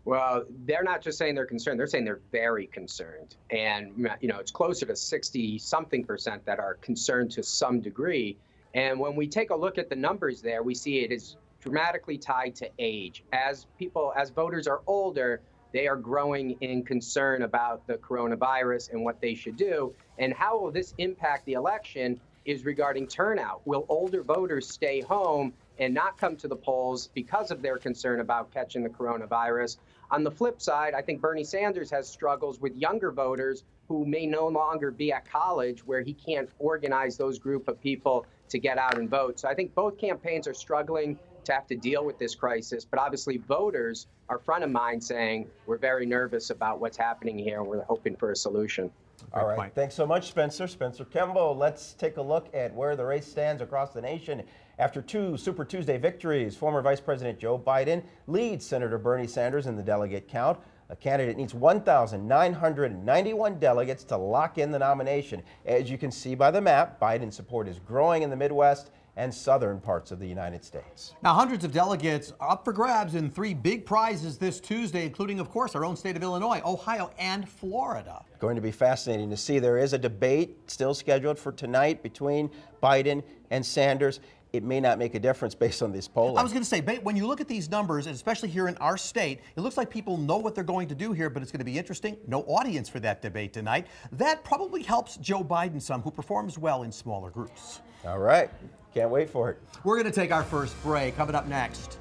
Well, 0.05 0.45
they're 0.65 0.83
not 0.83 1.01
just 1.01 1.17
saying 1.17 1.33
they're 1.33 1.47
concerned; 1.47 1.79
they're 1.79 1.87
saying 1.87 2.05
they're 2.05 2.21
very 2.31 2.67
concerned, 2.67 3.37
and 3.49 4.07
you 4.21 4.27
know 4.27 4.37
it's 4.37 4.51
closer 4.51 4.85
to 4.85 4.95
60 4.95 5.57
something 5.57 6.05
percent 6.05 6.45
that 6.45 6.59
are 6.59 6.75
concerned 6.75 7.31
to 7.31 7.41
some 7.41 7.81
degree. 7.81 8.37
And 8.75 8.99
when 8.99 9.15
we 9.15 9.27
take 9.27 9.49
a 9.49 9.55
look 9.55 9.79
at 9.79 9.89
the 9.89 9.95
numbers 9.95 10.43
there, 10.43 10.61
we 10.61 10.75
see 10.75 10.99
it 10.99 11.11
is 11.11 11.37
dramatically 11.59 12.19
tied 12.19 12.53
to 12.57 12.69
age. 12.77 13.23
As 13.33 13.65
people, 13.79 14.13
as 14.15 14.29
voters 14.29 14.67
are 14.67 14.81
older, 14.85 15.41
they 15.73 15.87
are 15.87 15.95
growing 15.95 16.51
in 16.61 16.83
concern 16.83 17.43
about 17.43 17.85
the 17.87 17.95
coronavirus 17.95 18.91
and 18.91 19.03
what 19.03 19.21
they 19.21 19.35
should 19.35 19.57
do. 19.57 19.93
And 20.17 20.33
how 20.33 20.59
will 20.59 20.71
this 20.71 20.93
impact 20.97 21.45
the 21.45 21.53
election 21.53 22.19
is 22.47 22.63
regarding 22.63 23.05
turnout. 23.07 23.61
Will 23.67 23.85
older 23.89 24.23
voters 24.23 24.67
stay 24.67 25.01
home 25.01 25.53
and 25.77 25.93
not 25.93 26.17
come 26.17 26.35
to 26.37 26.47
the 26.47 26.55
polls 26.55 27.09
because 27.13 27.51
of 27.51 27.61
their 27.61 27.77
concern 27.77 28.21
about 28.21 28.51
catching 28.53 28.83
the 28.83 28.89
coronavirus? 28.89 29.77
On 30.09 30.23
the 30.23 30.31
flip 30.31 30.61
side, 30.61 30.93
I 30.93 31.01
think 31.01 31.19
Bernie 31.19 31.43
Sanders 31.43 31.91
has 31.91 32.09
struggles 32.09 32.59
with 32.59 32.73
younger 32.75 33.11
voters 33.11 33.65
who 33.89 34.05
may 34.05 34.25
no 34.25 34.47
longer 34.47 34.91
be 34.91 35.11
at 35.11 35.29
college 35.29 35.85
where 35.85 36.01
he 36.01 36.13
can't 36.13 36.49
organize 36.57 37.17
those 37.17 37.37
group 37.37 37.67
of 37.67 37.79
people 37.81 38.25
to 38.49 38.59
get 38.59 38.77
out 38.77 38.97
and 38.97 39.09
vote. 39.09 39.39
So 39.39 39.49
I 39.49 39.53
think 39.53 39.75
both 39.75 39.97
campaigns 39.97 40.47
are 40.47 40.53
struggling 40.53 41.19
to 41.47 41.53
have 41.53 41.67
to 41.67 41.75
deal 41.75 42.05
with 42.05 42.19
this 42.19 42.35
crisis. 42.35 42.85
But 42.85 42.99
obviously, 42.99 43.37
voters 43.37 44.07
are 44.29 44.37
front 44.37 44.63
of 44.63 44.69
mind 44.69 45.03
saying, 45.03 45.47
we're 45.65 45.77
very 45.77 46.05
nervous 46.05 46.51
about 46.51 46.79
what's 46.79 46.97
happening 46.97 47.37
here 47.37 47.59
and 47.59 47.67
we're 47.67 47.83
hoping 47.83 48.15
for 48.15 48.31
a 48.31 48.35
solution. 48.35 48.91
All 49.33 49.47
right. 49.47 49.73
Thanks 49.73 49.95
so 49.95 50.05
much, 50.05 50.27
Spencer. 50.27 50.67
Spencer 50.67 51.03
Kimball. 51.03 51.55
Let's 51.55 51.93
take 51.93 52.17
a 52.17 52.21
look 52.21 52.53
at 52.53 52.73
where 52.73 52.95
the 52.95 53.03
race 53.03 53.25
stands 53.25 53.63
across 53.63 53.91
the 53.91 54.01
nation. 54.01 54.43
After 54.77 55.01
two 55.01 55.37
Super 55.37 55.65
Tuesday 55.65 55.97
victories, 55.97 56.55
former 56.55 56.83
Vice 56.83 56.99
President 56.99 57.39
Joe 57.39 57.57
Biden 57.57 58.03
leads 58.27 58.65
Senator 58.65 58.99
Bernie 58.99 59.25
Sanders 59.25 59.65
in 59.65 59.75
the 59.75 59.81
delegate 59.81 60.27
count. 60.27 60.59
A 60.89 60.95
candidate 60.95 61.35
needs 61.35 61.53
1,991 61.53 63.59
delegates 63.59 64.03
to 64.05 64.15
lock 64.15 64.57
in 64.57 64.71
the 64.71 64.79
nomination. 64.79 65.43
As 65.65 65.89
you 65.89 65.97
can 65.97 66.11
see 66.11 66.35
by 66.35 66.51
the 66.51 66.61
map, 66.61 66.99
Biden's 66.99 67.35
support 67.35 67.67
is 67.67 67.79
growing 67.79 68.21
in 68.21 68.29
the 68.29 68.37
Midwest 68.37 68.91
and 69.17 69.33
southern 69.33 69.81
parts 69.81 70.11
of 70.11 70.19
the 70.19 70.27
United 70.27 70.63
States. 70.63 71.15
Now, 71.23 71.33
hundreds 71.33 71.65
of 71.65 71.73
delegates 71.73 72.31
are 72.39 72.51
up 72.51 72.63
for 72.63 72.71
grabs 72.71 73.15
in 73.15 73.29
three 73.29 73.53
big 73.53 73.85
prizes 73.85 74.37
this 74.37 74.59
Tuesday, 74.59 75.05
including, 75.05 75.39
of 75.39 75.49
course, 75.49 75.75
our 75.75 75.83
own 75.83 75.97
state 75.97 76.15
of 76.15 76.23
Illinois, 76.23 76.61
Ohio, 76.63 77.11
and 77.17 77.49
Florida. 77.49 78.23
Going 78.39 78.55
to 78.55 78.61
be 78.61 78.71
fascinating 78.71 79.29
to 79.31 79.37
see. 79.37 79.59
There 79.59 79.79
is 79.79 79.93
a 79.93 79.97
debate 79.97 80.57
still 80.67 80.93
scheduled 80.93 81.39
for 81.39 81.51
tonight 81.51 82.03
between 82.03 82.51
Biden 82.81 83.23
and 83.49 83.65
Sanders 83.65 84.19
it 84.53 84.63
may 84.63 84.79
not 84.79 84.97
make 84.97 85.13
a 85.13 85.19
difference 85.19 85.53
based 85.53 85.83
on 85.83 85.91
this 85.91 86.07
polling. 86.07 86.37
I 86.37 86.43
was 86.43 86.51
going 86.51 86.63
to 86.63 86.69
say, 86.69 86.81
when 86.81 87.15
you 87.15 87.27
look 87.27 87.41
at 87.41 87.47
these 87.47 87.69
numbers, 87.69 88.07
especially 88.07 88.49
here 88.49 88.67
in 88.67 88.77
our 88.77 88.97
state, 88.97 89.41
it 89.55 89.61
looks 89.61 89.77
like 89.77 89.89
people 89.89 90.17
know 90.17 90.37
what 90.37 90.55
they're 90.55 90.63
going 90.63 90.87
to 90.87 90.95
do 90.95 91.11
here, 91.11 91.29
but 91.29 91.41
it's 91.43 91.51
going 91.51 91.59
to 91.59 91.65
be 91.65 91.77
interesting. 91.77 92.17
No 92.27 92.41
audience 92.43 92.87
for 92.87 92.99
that 93.01 93.21
debate 93.21 93.53
tonight. 93.53 93.87
That 94.13 94.43
probably 94.43 94.83
helps 94.83 95.17
Joe 95.17 95.43
Biden 95.43 95.81
some, 95.81 96.01
who 96.01 96.11
performs 96.11 96.57
well 96.57 96.83
in 96.83 96.91
smaller 96.91 97.29
groups. 97.29 97.81
All 98.05 98.19
right. 98.19 98.49
Can't 98.97 99.11
wait 99.11 99.29
for 99.29 99.51
it. 99.51 99.59
We're 99.83 99.93
going 99.93 100.11
to 100.11 100.19
take 100.19 100.31
our 100.31 100.41
first 100.41 100.81
break. 100.81 101.15
Coming 101.15 101.35
up 101.35 101.45
next. 101.45 101.99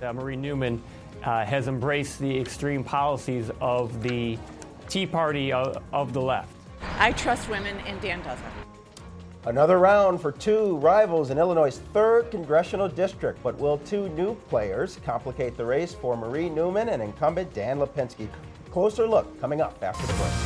Uh, 0.00 0.12
Marie 0.12 0.36
Newman 0.36 0.80
uh, 1.24 1.44
has 1.44 1.66
embraced 1.66 2.20
the 2.20 2.38
extreme 2.38 2.84
policies 2.84 3.50
of 3.60 4.00
the 4.00 4.38
Tea 4.88 5.06
Party 5.06 5.52
of, 5.52 5.82
of 5.92 6.12
the 6.12 6.22
left. 6.22 6.54
I 6.98 7.10
trust 7.10 7.48
women, 7.48 7.76
and 7.78 8.00
Dan 8.00 8.22
doesn't. 8.22 8.46
Another 9.44 9.80
round 9.80 10.20
for 10.20 10.30
two 10.30 10.76
rivals 10.76 11.30
in 11.30 11.38
Illinois' 11.38 11.80
third 11.92 12.30
congressional 12.30 12.88
district. 12.88 13.42
But 13.42 13.58
will 13.58 13.78
two 13.78 14.08
new 14.10 14.36
players 14.48 15.00
complicate 15.04 15.56
the 15.56 15.64
race 15.64 15.94
for 15.94 16.16
Marie 16.16 16.48
Newman 16.48 16.90
and 16.90 17.02
incumbent 17.02 17.52
Dan 17.54 17.80
Lipinski? 17.80 18.28
Closer 18.70 19.08
look 19.08 19.40
coming 19.40 19.60
up 19.60 19.82
after 19.82 20.06
the 20.06 20.12
break. 20.12 20.45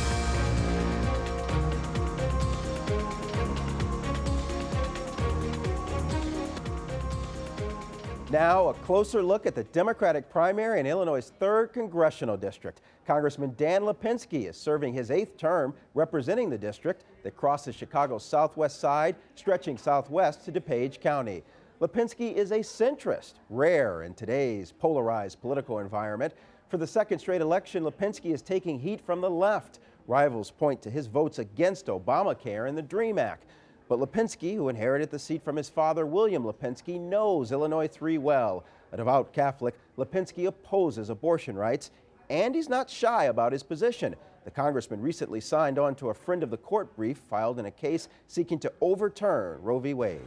Now, 8.31 8.69
a 8.69 8.73
closer 8.73 9.21
look 9.21 9.45
at 9.45 9.55
the 9.55 9.65
Democratic 9.65 10.29
primary 10.29 10.79
in 10.79 10.85
Illinois' 10.85 11.29
3rd 11.41 11.73
Congressional 11.73 12.37
District. 12.37 12.79
Congressman 13.05 13.53
Dan 13.57 13.81
Lipinski 13.81 14.47
is 14.47 14.55
serving 14.55 14.93
his 14.93 15.11
eighth 15.11 15.35
term 15.35 15.73
representing 15.95 16.49
the 16.49 16.57
district 16.57 17.03
that 17.23 17.35
crosses 17.35 17.75
Chicago's 17.75 18.23
southwest 18.23 18.79
side, 18.79 19.17
stretching 19.35 19.77
southwest 19.77 20.45
to 20.45 20.51
DuPage 20.53 21.01
County. 21.01 21.43
Lipinski 21.81 22.33
is 22.33 22.51
a 22.51 22.59
centrist, 22.59 23.33
rare 23.49 24.03
in 24.03 24.13
today's 24.13 24.71
polarized 24.71 25.41
political 25.41 25.79
environment. 25.79 26.33
For 26.69 26.77
the 26.77 26.87
second 26.87 27.19
straight 27.19 27.41
election, 27.41 27.83
Lipinski 27.83 28.33
is 28.33 28.41
taking 28.41 28.79
heat 28.79 29.01
from 29.01 29.19
the 29.19 29.29
left. 29.29 29.79
Rivals 30.07 30.51
point 30.51 30.81
to 30.83 30.89
his 30.89 31.07
votes 31.07 31.39
against 31.39 31.87
Obamacare 31.87 32.69
and 32.69 32.77
the 32.77 32.81
DREAM 32.81 33.19
Act. 33.19 33.43
But 33.91 33.99
Lipinski, 33.99 34.55
who 34.55 34.69
inherited 34.69 35.11
the 35.11 35.19
seat 35.19 35.43
from 35.43 35.57
his 35.57 35.67
father, 35.67 36.05
William 36.05 36.45
Lipinski, 36.45 36.97
knows 36.97 37.51
Illinois 37.51 37.89
3 37.89 38.19
well. 38.19 38.63
A 38.93 38.95
devout 38.95 39.33
Catholic, 39.33 39.77
Lipinski 39.97 40.47
opposes 40.47 41.09
abortion 41.09 41.57
rights, 41.57 41.91
and 42.29 42.55
he's 42.55 42.69
not 42.69 42.89
shy 42.89 43.25
about 43.25 43.51
his 43.51 43.63
position. 43.63 44.15
The 44.45 44.51
congressman 44.51 45.01
recently 45.01 45.41
signed 45.41 45.77
on 45.77 45.95
to 45.95 46.07
a 46.07 46.13
friend 46.13 46.41
of 46.41 46.51
the 46.51 46.55
court 46.55 46.95
brief 46.95 47.17
filed 47.17 47.59
in 47.59 47.65
a 47.65 47.71
case 47.71 48.07
seeking 48.29 48.59
to 48.59 48.71
overturn 48.79 49.61
Roe 49.61 49.79
v. 49.79 49.93
Wade. 49.93 50.21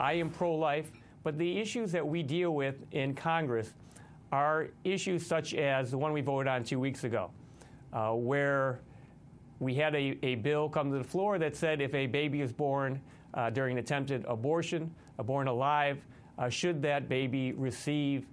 I 0.00 0.14
am 0.14 0.28
pro 0.28 0.52
life, 0.52 0.90
but 1.22 1.38
the 1.38 1.60
issues 1.60 1.92
that 1.92 2.04
we 2.04 2.24
deal 2.24 2.52
with 2.52 2.84
in 2.90 3.14
Congress 3.14 3.74
are 4.32 4.70
issues 4.82 5.24
such 5.24 5.54
as 5.54 5.92
the 5.92 5.98
one 5.98 6.12
we 6.12 6.20
voted 6.20 6.48
on 6.48 6.64
two 6.64 6.80
weeks 6.80 7.04
ago, 7.04 7.30
uh, 7.92 8.10
where 8.10 8.80
we 9.60 9.74
had 9.74 9.94
a, 9.94 10.18
a, 10.22 10.34
bill 10.36 10.68
come 10.68 10.90
to 10.90 10.98
the 10.98 11.04
floor 11.04 11.38
that 11.38 11.56
said 11.56 11.80
if 11.80 11.94
a 11.94 12.06
baby 12.06 12.40
is 12.40 12.52
born 12.52 13.00
uh, 13.34 13.50
during 13.50 13.72
an 13.72 13.78
attempted 13.78 14.24
abortion, 14.26 14.92
uh, 15.18 15.22
born 15.22 15.48
alive, 15.48 15.98
uh, 16.38 16.48
should 16.48 16.82
that 16.82 17.08
baby 17.08 17.52
receive 17.52 18.26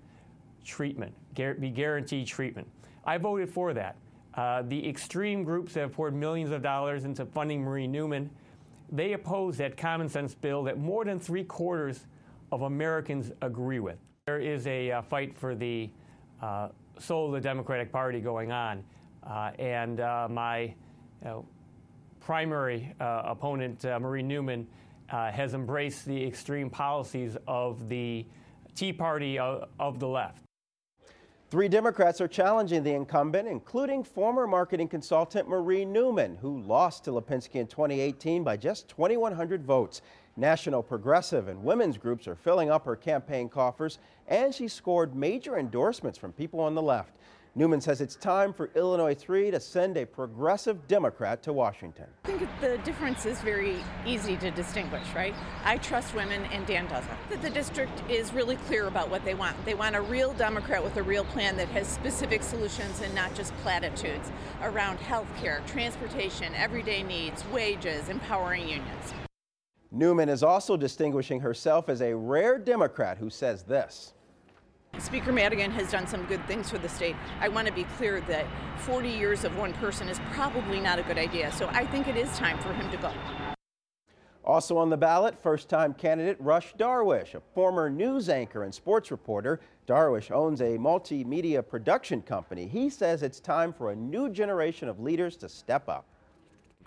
treatment, 0.66 1.14
be 1.36 1.70
guaranteed 1.70 2.28
treatment. 2.28 2.68
I 3.06 3.18
voted 3.18 3.50
for 3.50 3.74
that. 3.74 3.96
Uh, 4.34 4.64
the 4.64 4.88
extreme 4.88 5.44
groups 5.44 5.74
that 5.74 5.82
have 5.82 5.94
poured 5.94 6.16
millions 6.16 6.52
of 6.52 6.62
dollars 6.62 7.04
into 7.04 7.26
funding 7.26 7.62
Marie 7.62 7.88
Newman, 7.88 8.30
they 8.92 9.14
oppose 9.14 9.58
that 9.58 9.78
common 9.78 10.08
sense 10.08 10.34
bill 10.34 10.64
that 10.64 10.78
more 10.78 11.06
than 11.06 11.20
three 11.20 11.44
quarters 11.44 12.06
of 12.52 12.64
Americans 12.64 13.32
agree 13.42 13.80
with. 13.80 13.98
There 14.26 14.40
is 14.40 14.68
a 14.68 14.92
uh, 14.92 15.02
fight 15.02 15.36
for 15.36 15.56
the 15.56 15.90
uh, 16.42 16.70
soul 17.00 17.28
of 17.28 17.34
the 17.34 17.42
Democratic 17.42 17.92
Party 17.92 18.20
going 18.20 18.52
on, 18.52 18.84
and 19.58 19.98
my 19.98 20.74
know, 21.28 21.46
primary 22.20 22.94
uh, 23.00 23.24
opponent, 23.26 23.84
uh, 23.86 24.00
Marie 24.00 24.24
Newman, 24.24 24.68
uh, 25.10 25.32
has 25.32 25.54
embraced 25.54 26.06
the 26.06 26.26
extreme 26.26 26.70
policies 26.70 27.38
of 27.48 27.90
the 27.90 28.26
Tea 28.76 28.94
Party 28.94 29.38
of, 29.38 29.68
of 29.80 30.00
the 30.00 30.08
left. 30.08 30.44
Three 31.50 31.68
Democrats 31.68 32.22
are 32.22 32.30
challenging 32.30 32.82
the 32.82 32.94
incumbent, 32.94 33.46
including 33.46 34.06
former 34.06 34.48
marketing 34.48 34.88
consultant 34.88 35.50
Marie 35.50 35.84
Newman, 35.84 36.38
who 36.38 36.62
lost 36.62 37.04
to 37.04 37.12
Lipinski 37.12 37.56
in 37.56 37.68
2018 37.68 38.42
by 38.42 38.56
just 38.56 38.88
2,100 38.88 39.66
votes. 39.66 40.02
National 40.38 40.82
progressive 40.82 41.50
and 41.50 41.62
women's 41.62 41.98
groups 41.98 42.26
are 42.26 42.38
filling 42.38 42.72
up 42.72 42.86
her 42.86 42.96
campaign 42.96 43.50
coffers, 43.50 44.00
and 44.30 44.56
she 44.56 44.70
scored 44.70 45.14
major 45.14 45.58
endorsements 45.58 46.18
from 46.18 46.32
people 46.32 46.62
on 46.62 46.74
the 46.74 46.82
left. 46.82 47.18
Newman 47.54 47.82
says 47.82 48.00
it's 48.00 48.16
time 48.16 48.54
for 48.54 48.70
Illinois 48.76 49.14
3 49.14 49.52
to 49.52 49.60
send 49.60 49.98
a 49.98 50.06
progressive 50.06 50.88
Democrat 50.88 51.44
to 51.44 51.52
Washington. 51.52 52.06
I 52.24 52.28
think 52.30 52.50
the 52.62 52.78
difference 52.86 53.26
is 53.26 53.42
very 53.42 53.76
easy 54.06 54.38
to 54.38 54.52
distinguish, 54.52 55.06
right? 55.14 55.36
I 55.66 55.76
trust 55.80 56.16
women 56.16 56.46
and 56.54 56.66
Dan 56.66 56.88
doesn't. 56.88 57.42
The 57.42 57.50
district 57.50 58.10
is 58.10 58.32
really 58.32 58.56
clear 58.56 58.88
about 58.88 59.10
what 59.10 59.26
they 59.26 59.34
want. 59.34 59.58
They 59.66 59.74
want 59.74 59.98
a 59.98 60.02
real 60.02 60.32
Democrat 60.32 60.82
with 60.82 60.96
a 60.96 61.04
real 61.04 61.26
plan 61.26 61.58
that 61.58 61.68
has 61.70 61.90
specific 61.90 62.42
solutions 62.42 63.02
and 63.02 63.14
not 63.14 63.36
just 63.36 63.54
platitudes 63.58 64.32
around 64.62 65.00
health 65.00 65.28
care, 65.42 65.62
transportation, 65.68 66.56
everyday 66.56 67.04
needs, 67.04 67.44
wages, 67.52 68.08
empowering 68.08 68.62
unions. 68.62 69.14
Newman 69.92 70.30
is 70.30 70.42
also 70.42 70.78
distinguishing 70.78 71.42
herself 71.42 71.90
as 71.90 72.02
a 72.02 72.16
rare 72.16 72.58
Democrat 72.58 73.18
who 73.18 73.30
says 73.30 73.64
this. 73.64 74.14
Speaker 75.00 75.32
Madigan 75.32 75.72
has 75.72 75.92
done 75.92 76.06
some 76.06 76.26
good 76.26 76.46
things 76.48 76.70
for 76.70 76.78
the 76.78 76.90
state. 76.90 77.16
I 77.40 77.50
want 77.50 77.68
to 77.68 77.74
be 77.74 77.86
clear 77.98 78.22
that 78.22 78.46
40 78.80 79.10
years 79.10 79.44
of 79.44 79.58
one 79.58 79.74
person 79.74 80.08
is 80.08 80.20
probably 80.32 80.80
not 80.80 81.00
a 81.00 81.04
good 81.04 81.18
idea. 81.18 81.52
So 81.54 81.68
I 81.70 81.86
think 81.86 82.08
it 82.08 82.16
is 82.16 82.30
time 82.38 82.58
for 82.60 82.72
him 82.74 82.90
to 82.92 82.98
go. 82.98 83.12
Also 84.44 84.78
on 84.78 84.90
the 84.90 84.98
ballot, 84.98 85.42
first 85.42 85.70
time 85.70 85.94
candidate 85.94 86.38
Rush 86.40 86.74
Darwish, 86.76 87.36
a 87.36 87.42
former 87.54 87.90
news 87.90 88.30
anchor 88.30 88.64
and 88.64 88.74
sports 88.74 89.12
reporter. 89.12 89.60
Darwish 89.88 90.32
owns 90.32 90.62
a 90.62 90.78
multimedia 90.78 91.68
production 91.68 92.22
company. 92.22 92.68
He 92.68 92.90
says 92.90 93.24
it's 93.24 93.40
time 93.40 93.74
for 93.74 93.92
a 93.92 93.96
new 93.96 94.30
generation 94.30 94.88
of 94.88 95.00
leaders 95.00 95.36
to 95.38 95.50
step 95.50 95.90
up. 95.90 96.06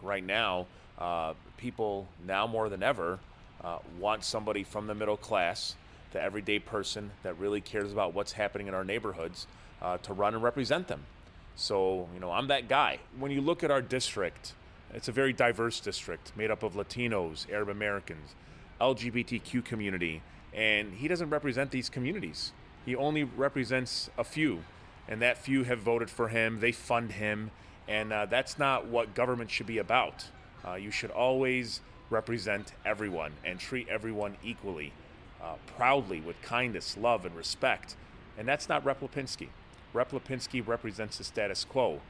Right 0.02 0.24
now, 0.24 0.66
uh, 0.98 1.34
people 1.56 2.06
now 2.26 2.46
more 2.46 2.68
than 2.68 2.82
ever 2.82 3.18
uh, 3.62 3.78
want 3.98 4.24
somebody 4.24 4.62
from 4.62 4.86
the 4.86 4.94
middle 4.94 5.16
class 5.16 5.76
the 6.14 6.22
everyday 6.22 6.58
person 6.58 7.10
that 7.22 7.38
really 7.38 7.60
cares 7.60 7.92
about 7.92 8.14
what's 8.14 8.32
happening 8.32 8.68
in 8.68 8.74
our 8.74 8.84
neighborhoods 8.84 9.46
uh, 9.82 9.98
to 9.98 10.14
run 10.14 10.32
and 10.32 10.42
represent 10.42 10.88
them. 10.88 11.04
So, 11.56 12.08
you 12.14 12.20
know, 12.20 12.30
I'm 12.30 12.46
that 12.48 12.68
guy. 12.68 13.00
When 13.18 13.30
you 13.30 13.42
look 13.42 13.62
at 13.62 13.70
our 13.70 13.82
district, 13.82 14.54
it's 14.94 15.08
a 15.08 15.12
very 15.12 15.32
diverse 15.32 15.80
district 15.80 16.32
made 16.36 16.50
up 16.50 16.62
of 16.62 16.74
Latinos, 16.74 17.50
Arab 17.52 17.68
Americans, 17.68 18.34
LGBTQ 18.80 19.64
community, 19.64 20.22
and 20.54 20.94
he 20.94 21.08
doesn't 21.08 21.30
represent 21.30 21.70
these 21.70 21.90
communities. 21.90 22.52
He 22.86 22.94
only 22.94 23.24
represents 23.24 24.08
a 24.16 24.24
few, 24.24 24.62
and 25.08 25.20
that 25.20 25.36
few 25.36 25.64
have 25.64 25.80
voted 25.80 26.10
for 26.10 26.28
him, 26.28 26.60
they 26.60 26.72
fund 26.72 27.12
him, 27.12 27.50
and 27.88 28.12
uh, 28.12 28.26
that's 28.26 28.58
not 28.58 28.86
what 28.86 29.14
government 29.14 29.50
should 29.50 29.66
be 29.66 29.78
about. 29.78 30.26
Uh, 30.66 30.74
you 30.74 30.90
should 30.90 31.10
always 31.10 31.80
represent 32.08 32.72
everyone 32.84 33.32
and 33.44 33.58
treat 33.58 33.88
everyone 33.88 34.36
equally 34.44 34.92
uh, 35.44 35.54
proudly 35.76 36.20
with 36.20 36.40
kindness, 36.42 36.96
love, 36.96 37.26
and 37.26 37.36
respect. 37.36 37.96
And 38.38 38.48
that's 38.48 38.68
not 38.68 38.84
Rep. 38.84 39.00
Lipinski. 39.00 39.48
Rep. 39.92 40.10
Lipinski 40.10 40.66
represents 40.66 41.18
the 41.18 41.24
status 41.24 41.64
quo. 41.64 42.00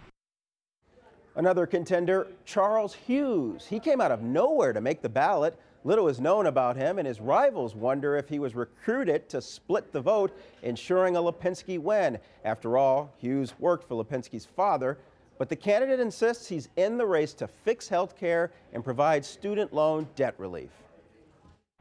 Another 1.36 1.66
contender, 1.66 2.28
Charles 2.44 2.94
Hughes. 2.94 3.66
He 3.66 3.80
came 3.80 4.00
out 4.00 4.12
of 4.12 4.22
nowhere 4.22 4.72
to 4.72 4.80
make 4.80 5.02
the 5.02 5.08
ballot. 5.08 5.58
Little 5.82 6.08
is 6.08 6.20
known 6.20 6.46
about 6.46 6.76
him, 6.76 6.98
and 6.98 7.06
his 7.06 7.20
rivals 7.20 7.74
wonder 7.74 8.16
if 8.16 8.28
he 8.28 8.38
was 8.38 8.54
recruited 8.54 9.28
to 9.28 9.42
split 9.42 9.92
the 9.92 10.00
vote, 10.00 10.34
ensuring 10.62 11.16
a 11.16 11.20
Lipinski 11.20 11.78
win. 11.78 12.18
After 12.44 12.78
all, 12.78 13.12
Hughes 13.18 13.52
worked 13.58 13.86
for 13.88 14.02
Lipinski's 14.02 14.46
father, 14.46 14.96
but 15.36 15.48
the 15.48 15.56
candidate 15.56 15.98
insists 15.98 16.48
he's 16.48 16.68
in 16.76 16.96
the 16.96 17.04
race 17.04 17.34
to 17.34 17.48
fix 17.48 17.88
health 17.88 18.16
care 18.16 18.52
and 18.72 18.84
provide 18.84 19.24
student 19.24 19.74
loan 19.74 20.06
debt 20.14 20.34
relief. 20.38 20.70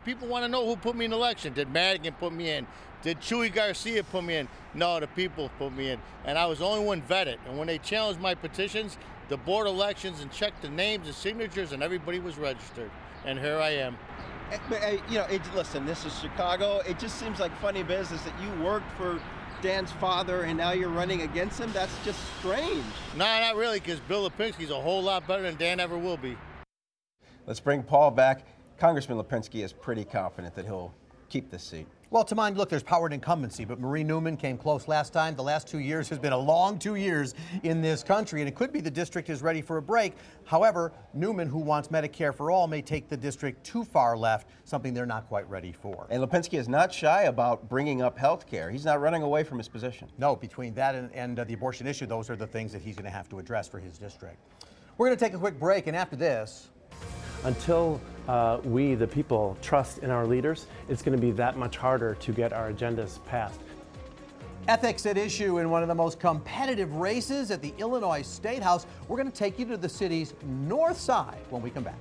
People 0.06 0.28
want 0.28 0.44
to 0.44 0.50
know 0.50 0.66
who 0.66 0.76
put 0.76 0.96
me 0.96 1.06
in 1.06 1.14
election. 1.14 1.54
Did 1.54 1.72
Madigan 1.72 2.14
put 2.20 2.34
me 2.34 2.50
in? 2.50 2.68
Did 3.02 3.20
Chuy 3.20 3.54
Garcia 3.54 4.04
put 4.04 4.24
me 4.24 4.36
in? 4.36 4.48
No, 4.74 5.00
the 5.00 5.08
people 5.08 5.50
put 5.58 5.74
me 5.74 5.92
in. 5.92 6.00
And 6.26 6.38
I 6.38 6.46
was 6.46 6.60
the 6.60 6.66
only 6.66 6.86
one 6.86 7.02
vetted. 7.02 7.38
And 7.48 7.58
when 7.58 7.68
they 7.68 7.78
challenged 7.78 8.22
my 8.22 8.36
petitions, 8.36 8.98
the 9.30 9.38
board 9.38 9.68
elections 9.68 10.22
and 10.22 10.32
checked 10.32 10.62
the 10.62 10.70
names 10.70 11.08
and 11.08 11.16
signatures, 11.16 11.72
and 11.72 11.82
everybody 11.84 12.20
was 12.20 12.38
registered. 12.38 12.92
And 13.26 13.40
here 13.40 13.58
I 13.58 13.70
am. 13.70 13.98
Eh, 14.52 14.58
but, 14.70 14.84
uh, 14.84 14.88
you 15.10 15.16
know, 15.16 15.26
it, 15.26 15.42
listen, 15.56 15.86
this 15.86 16.06
is 16.06 16.18
Chicago. 16.20 16.82
It 16.88 17.00
just 17.00 17.20
seems 17.20 17.40
like 17.40 17.56
funny 17.60 17.84
business 17.84 18.22
that 18.24 18.34
you 18.42 18.64
worked 18.64 18.92
for 18.98 19.20
Dan's 19.62 19.94
father 19.94 20.44
and 20.44 20.58
now 20.58 20.74
you're 20.74 20.90
running 20.90 21.22
against 21.22 21.60
him. 21.60 21.72
That's 21.72 21.94
just 22.04 22.20
strange. 22.40 22.84
No, 23.16 23.26
nah, 23.26 23.40
not 23.40 23.56
really, 23.56 23.80
because 23.80 24.02
Bill 24.02 24.30
Lipinski's 24.30 24.72
a 24.72 24.80
whole 24.80 25.02
lot 25.02 25.26
better 25.26 25.44
than 25.44 25.56
Dan 25.56 25.80
ever 25.80 25.98
will 25.98 26.18
be. 26.18 26.38
Let's 27.48 27.62
bring 27.62 27.82
Paul 27.82 28.12
back. 28.12 28.46
Congressman 28.84 29.18
Lipinski 29.18 29.64
is 29.64 29.72
pretty 29.72 30.04
confident 30.04 30.54
that 30.56 30.66
he'll 30.66 30.94
keep 31.30 31.50
this 31.50 31.64
seat. 31.64 31.88
Well, 32.10 32.26
to 32.26 32.36
mind, 32.36 32.58
look, 32.58 32.68
there's 32.68 32.84
power 32.84 33.06
and 33.06 33.14
incumbency, 33.14 33.64
but 33.64 33.80
Marie 33.80 34.04
Newman 34.04 34.36
came 34.36 34.58
close 34.58 34.90
last 34.90 35.14
time. 35.14 35.38
The 35.38 35.42
last 35.42 35.70
two 35.70 35.80
years 35.80 36.10
has 36.10 36.20
been 36.20 36.34
a 36.34 36.38
long 36.38 36.78
two 36.78 36.96
years 36.96 37.34
in 37.64 37.82
this 37.82 38.04
country, 38.04 38.42
and 38.42 38.50
it 38.50 38.56
could 38.56 38.74
be 38.74 38.82
the 38.82 38.92
district 38.92 39.30
is 39.30 39.42
ready 39.42 39.62
for 39.62 39.78
a 39.78 39.82
break. 39.82 40.16
However, 40.44 40.92
Newman, 41.14 41.48
who 41.48 41.60
wants 41.60 41.88
Medicare 41.88 42.36
for 42.36 42.52
all, 42.52 42.68
may 42.68 42.82
take 42.82 43.08
the 43.08 43.16
district 43.16 43.64
too 43.64 43.86
far 43.86 44.18
left, 44.18 44.50
something 44.66 44.94
they're 44.94 45.06
not 45.06 45.30
quite 45.30 45.50
ready 45.50 45.72
for. 45.72 46.06
And 46.10 46.22
Lipinski 46.22 46.60
is 46.60 46.68
not 46.68 46.94
shy 46.94 47.24
about 47.24 47.70
bringing 47.70 48.02
up 48.02 48.18
health 48.18 48.46
care. 48.46 48.70
He's 48.70 48.84
not 48.84 49.00
running 49.00 49.22
away 49.22 49.46
from 49.46 49.60
his 49.60 49.70
position. 49.70 50.10
No, 50.18 50.36
between 50.36 50.74
that 50.74 50.94
and, 50.94 51.10
and 51.14 51.40
uh, 51.40 51.46
the 51.46 51.54
abortion 51.54 51.88
issue, 51.88 52.06
those 52.06 52.30
are 52.30 52.36
the 52.36 52.48
things 52.48 52.74
that 52.74 52.82
he's 52.82 52.96
going 52.96 53.06
to 53.06 53.12
have 53.12 53.30
to 53.30 53.40
address 53.40 53.66
for 53.66 53.80
his 53.80 53.98
district. 53.98 54.40
We're 54.98 55.08
going 55.08 55.18
to 55.18 55.26
take 55.26 55.36
a 55.36 55.40
quick 55.40 55.58
break, 55.58 55.88
and 55.88 55.96
after 55.96 56.18
this, 56.18 56.68
until 57.46 58.00
uh, 58.28 58.60
we, 58.64 58.96
the 58.96 59.08
people, 59.08 59.58
trust 59.62 60.00
in 60.00 60.10
our 60.10 60.26
leaders, 60.26 60.68
it's 60.88 61.02
going 61.02 61.18
to 61.18 61.22
be 61.22 61.32
that 61.32 61.58
much 61.58 61.78
harder 61.78 62.16
to 62.16 62.32
get 62.32 62.54
our 62.54 62.72
agendas 62.72 63.24
passed. 63.26 63.60
Ethics 64.68 65.06
at 65.06 65.18
issue 65.18 65.60
in 65.60 65.70
one 65.70 65.82
of 65.82 65.90
the 65.90 65.96
most 65.96 66.20
competitive 66.20 66.96
races 66.96 67.52
at 67.52 67.62
the 67.62 67.74
Illinois 67.80 68.22
State 68.22 68.64
House. 68.64 68.86
We're 69.10 69.18
going 69.18 69.30
to 69.30 69.38
take 69.38 69.60
you 69.60 69.66
to 69.66 69.76
the 69.76 69.90
city's 69.90 70.34
north 70.46 70.98
side 70.98 71.42
when 71.50 71.62
we 71.62 71.70
come 71.70 71.84
back. 71.84 72.00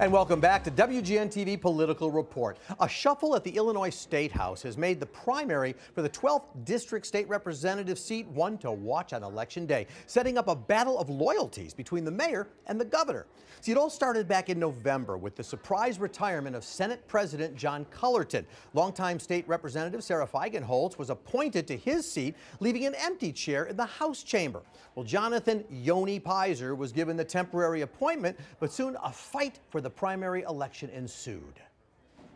And 0.00 0.12
welcome 0.12 0.38
back 0.38 0.62
to 0.62 0.70
WGN 0.70 1.26
TV 1.26 1.60
Political 1.60 2.12
Report. 2.12 2.58
A 2.78 2.88
shuffle 2.88 3.34
at 3.34 3.42
the 3.42 3.50
Illinois 3.50 3.90
State 3.90 4.30
House 4.30 4.62
has 4.62 4.78
made 4.78 5.00
the 5.00 5.06
primary 5.06 5.74
for 5.92 6.02
the 6.02 6.08
12th 6.08 6.64
District 6.64 7.04
State 7.04 7.28
Representative 7.28 7.98
seat 7.98 8.28
one 8.28 8.58
to 8.58 8.70
watch 8.70 9.12
on 9.12 9.24
Election 9.24 9.66
Day, 9.66 9.88
setting 10.06 10.38
up 10.38 10.46
a 10.46 10.54
battle 10.54 11.00
of 11.00 11.10
loyalties 11.10 11.74
between 11.74 12.04
the 12.04 12.12
mayor 12.12 12.46
and 12.68 12.80
the 12.80 12.84
governor. 12.84 13.26
See, 13.60 13.72
it 13.72 13.76
all 13.76 13.90
started 13.90 14.28
back 14.28 14.50
in 14.50 14.60
November 14.60 15.18
with 15.18 15.34
the 15.34 15.42
surprise 15.42 15.98
retirement 15.98 16.54
of 16.54 16.62
Senate 16.62 17.04
President 17.08 17.56
John 17.56 17.84
Cullerton. 17.86 18.46
Longtime 18.74 19.18
State 19.18 19.48
Representative 19.48 20.04
Sara 20.04 20.28
Feigenholtz 20.28 20.96
was 20.96 21.10
appointed 21.10 21.66
to 21.66 21.76
his 21.76 22.08
seat, 22.08 22.36
leaving 22.60 22.86
an 22.86 22.94
empty 22.94 23.32
chair 23.32 23.64
in 23.64 23.76
the 23.76 23.84
House 23.84 24.22
chamber. 24.22 24.62
Well, 24.94 25.04
Jonathan 25.04 25.64
Yoni 25.70 26.20
Pizer 26.20 26.76
was 26.76 26.92
given 26.92 27.16
the 27.16 27.24
temporary 27.24 27.80
appointment, 27.80 28.38
but 28.60 28.72
soon 28.72 28.96
a 29.02 29.10
fight 29.10 29.58
for 29.70 29.80
the 29.80 29.87
primary 29.90 30.42
election 30.42 30.90
ensued. 30.90 31.60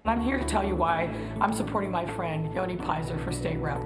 I'm 0.04 0.20
here 0.20 0.38
to 0.38 0.44
tell 0.44 0.64
you 0.64 0.74
why 0.74 1.08
I'm 1.40 1.52
supporting 1.52 1.90
my 1.90 2.06
friend 2.14 2.52
Yoni 2.54 2.76
Pizer 2.76 3.22
for 3.24 3.30
state 3.30 3.58
rep. 3.58 3.80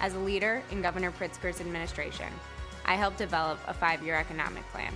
As 0.00 0.14
a 0.14 0.18
leader 0.18 0.62
in 0.70 0.80
Governor 0.80 1.12
Pritzker's 1.12 1.60
administration, 1.60 2.28
I 2.86 2.94
helped 2.94 3.18
develop 3.18 3.58
a 3.66 3.74
five 3.74 4.02
year 4.02 4.14
economic 4.14 4.66
plan. 4.72 4.94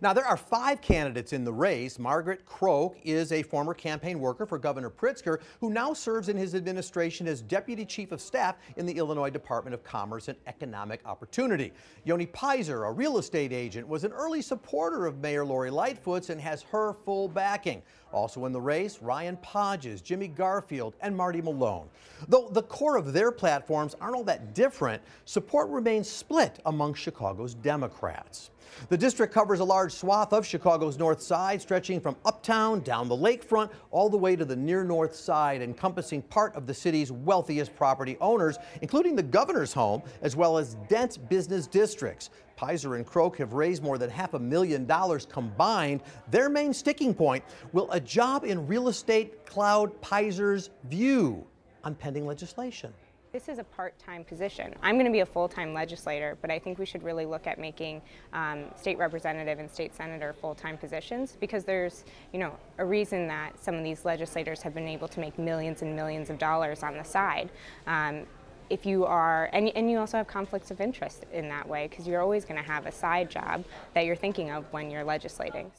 Now, 0.00 0.12
there 0.12 0.26
are 0.26 0.36
five 0.36 0.80
candidates 0.80 1.32
in 1.32 1.44
the 1.44 1.52
race. 1.52 1.98
Margaret 1.98 2.44
Croke 2.44 2.98
is 3.02 3.32
a 3.32 3.42
former 3.42 3.72
campaign 3.72 4.20
worker 4.20 4.44
for 4.44 4.58
Governor 4.58 4.90
Pritzker, 4.90 5.40
who 5.60 5.70
now 5.70 5.92
serves 5.94 6.28
in 6.28 6.36
his 6.36 6.54
administration 6.54 7.26
as 7.26 7.40
Deputy 7.40 7.84
Chief 7.84 8.12
of 8.12 8.20
Staff 8.20 8.56
in 8.76 8.84
the 8.84 8.92
Illinois 8.92 9.30
Department 9.30 9.74
of 9.74 9.82
Commerce 9.84 10.28
and 10.28 10.36
Economic 10.46 11.00
Opportunity. 11.06 11.72
Yoni 12.04 12.26
Pizer, 12.26 12.88
a 12.88 12.92
real 12.92 13.18
estate 13.18 13.52
agent, 13.52 13.88
was 13.88 14.04
an 14.04 14.12
early 14.12 14.42
supporter 14.42 15.06
of 15.06 15.18
Mayor 15.18 15.44
Lori 15.44 15.70
Lightfoot's 15.70 16.30
and 16.30 16.40
has 16.40 16.62
her 16.62 16.92
full 16.92 17.28
backing. 17.28 17.82
Also 18.12 18.44
in 18.44 18.52
the 18.52 18.60
race, 18.60 19.00
Ryan 19.02 19.36
Podges, 19.38 20.02
Jimmy 20.02 20.28
Garfield, 20.28 20.94
and 21.00 21.16
Marty 21.16 21.42
Malone. 21.42 21.88
Though 22.28 22.48
the 22.48 22.62
core 22.62 22.96
of 22.96 23.12
their 23.12 23.32
platforms 23.32 23.94
aren't 24.00 24.16
all 24.16 24.24
that 24.24 24.54
different, 24.54 25.02
support 25.24 25.68
remains 25.68 26.08
split 26.08 26.60
among 26.66 26.94
Chicago's 26.94 27.54
Democrats. 27.54 28.50
The 28.88 28.96
district 28.96 29.32
covers 29.32 29.60
a 29.60 29.64
large 29.64 29.85
swath 29.88 30.32
of 30.32 30.46
Chicago's 30.46 30.98
north 30.98 31.22
side, 31.22 31.60
stretching 31.60 32.00
from 32.00 32.16
uptown 32.24 32.80
down 32.80 33.08
the 33.08 33.16
lakefront 33.16 33.70
all 33.90 34.08
the 34.08 34.16
way 34.16 34.36
to 34.36 34.44
the 34.44 34.56
near 34.56 34.84
north 34.84 35.14
side, 35.14 35.62
encompassing 35.62 36.22
part 36.22 36.54
of 36.54 36.66
the 36.66 36.74
city's 36.74 37.12
wealthiest 37.12 37.74
property 37.76 38.16
owners, 38.20 38.58
including 38.82 39.16
the 39.16 39.22
governor's 39.22 39.72
home, 39.72 40.02
as 40.22 40.36
well 40.36 40.58
as 40.58 40.76
dense 40.88 41.16
business 41.16 41.66
districts. 41.66 42.30
Pizer 42.56 42.96
and 42.96 43.06
Croke 43.06 43.36
have 43.38 43.52
raised 43.52 43.82
more 43.82 43.98
than 43.98 44.08
half 44.08 44.34
a 44.34 44.38
million 44.38 44.86
dollars 44.86 45.26
combined. 45.26 46.02
Their 46.30 46.48
main 46.48 46.72
sticking 46.72 47.14
point 47.14 47.44
will 47.72 47.90
a 47.92 48.00
job 48.00 48.44
in 48.44 48.66
real 48.66 48.88
estate 48.88 49.44
cloud 49.46 49.92
Pizer's 50.00 50.70
view 50.84 51.46
on 51.84 51.94
pending 51.94 52.26
legislation 52.26 52.92
this 53.36 53.50
is 53.50 53.58
a 53.58 53.64
part-time 53.64 54.24
position. 54.24 54.74
I'm 54.82 54.94
going 54.94 55.04
to 55.04 55.12
be 55.12 55.20
a 55.20 55.26
full-time 55.26 55.74
legislator, 55.74 56.38
but 56.40 56.50
I 56.50 56.58
think 56.58 56.78
we 56.78 56.86
should 56.86 57.02
really 57.02 57.26
look 57.26 57.46
at 57.46 57.58
making 57.58 58.00
um, 58.32 58.64
state 58.76 58.96
representative 58.96 59.58
and 59.58 59.70
state 59.70 59.94
senator 59.94 60.32
full-time 60.32 60.78
positions 60.78 61.36
because 61.38 61.62
there's, 61.62 62.06
you 62.32 62.38
know, 62.38 62.56
a 62.78 62.84
reason 62.86 63.26
that 63.26 63.62
some 63.62 63.74
of 63.74 63.84
these 63.84 64.06
legislators 64.06 64.62
have 64.62 64.72
been 64.72 64.88
able 64.88 65.06
to 65.08 65.20
make 65.20 65.38
millions 65.38 65.82
and 65.82 65.94
millions 65.94 66.30
of 66.30 66.38
dollars 66.38 66.82
on 66.82 66.96
the 66.96 67.04
side. 67.04 67.50
Um, 67.86 68.22
if 68.70 68.86
you 68.86 69.04
are, 69.04 69.50
and, 69.52 69.68
and 69.76 69.90
you 69.90 69.98
also 69.98 70.16
have 70.16 70.26
conflicts 70.26 70.70
of 70.70 70.80
interest 70.80 71.26
in 71.30 71.46
that 71.50 71.68
way 71.68 71.88
because 71.88 72.08
you're 72.08 72.22
always 72.22 72.46
going 72.46 72.58
to 72.58 72.66
have 72.66 72.86
a 72.86 72.92
side 72.92 73.28
job 73.28 73.66
that 73.92 74.06
you're 74.06 74.16
thinking 74.16 74.50
of 74.50 74.64
when 74.72 74.90
you're 74.90 75.04
legislating 75.04 75.70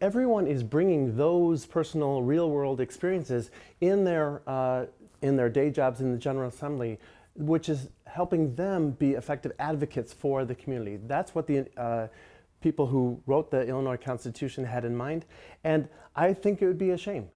everyone 0.00 0.46
is 0.46 0.62
bringing 0.62 1.14
those 1.14 1.66
personal 1.66 2.22
real 2.22 2.48
world 2.50 2.80
experiences 2.80 3.50
in 3.82 4.02
their 4.02 4.40
uh, 4.46 4.86
in 5.22 5.36
their 5.36 5.48
day 5.48 5.70
jobs 5.70 6.00
in 6.00 6.12
the 6.12 6.18
General 6.18 6.48
Assembly, 6.48 6.98
which 7.34 7.68
is 7.68 7.88
helping 8.06 8.54
them 8.54 8.92
be 8.92 9.12
effective 9.12 9.52
advocates 9.58 10.12
for 10.12 10.44
the 10.44 10.54
community. 10.54 10.98
That's 11.06 11.34
what 11.34 11.46
the 11.46 11.66
uh, 11.76 12.08
people 12.60 12.86
who 12.86 13.20
wrote 13.26 13.50
the 13.50 13.66
Illinois 13.66 13.96
Constitution 13.96 14.64
had 14.64 14.84
in 14.84 14.96
mind, 14.96 15.24
and 15.64 15.88
I 16.16 16.32
think 16.34 16.62
it 16.62 16.66
would 16.66 16.78
be 16.78 16.90
a 16.90 16.98
shame. 16.98 17.28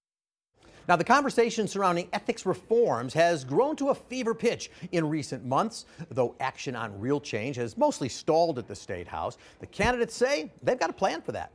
Now, 0.87 0.97
the 0.97 1.05
conversation 1.05 1.67
surrounding 1.67 2.09
ethics 2.13 2.45
reforms 2.45 3.15
has 3.15 3.43
grown 3.43 3.75
to 3.77 3.89
a 3.89 3.95
fever 3.95 4.35
pitch 4.35 4.71
in 4.93 5.09
recent 5.09 5.43
months. 5.43 5.87
Though 6.11 6.35
action 6.41 6.77
on 6.77 7.01
real 7.01 7.21
change 7.21 7.57
has 7.57 7.79
mostly 7.79 8.11
stalled 8.11 8.59
at 8.59 8.69
the 8.69 8.75
State 8.75 9.09
House, 9.09 9.39
the 9.61 9.67
candidates 9.67 10.15
say 10.15 10.53
they've 10.63 10.79
got 10.79 10.91
a 10.91 10.95
plan 10.95 11.23
for 11.23 11.33
that. 11.33 11.53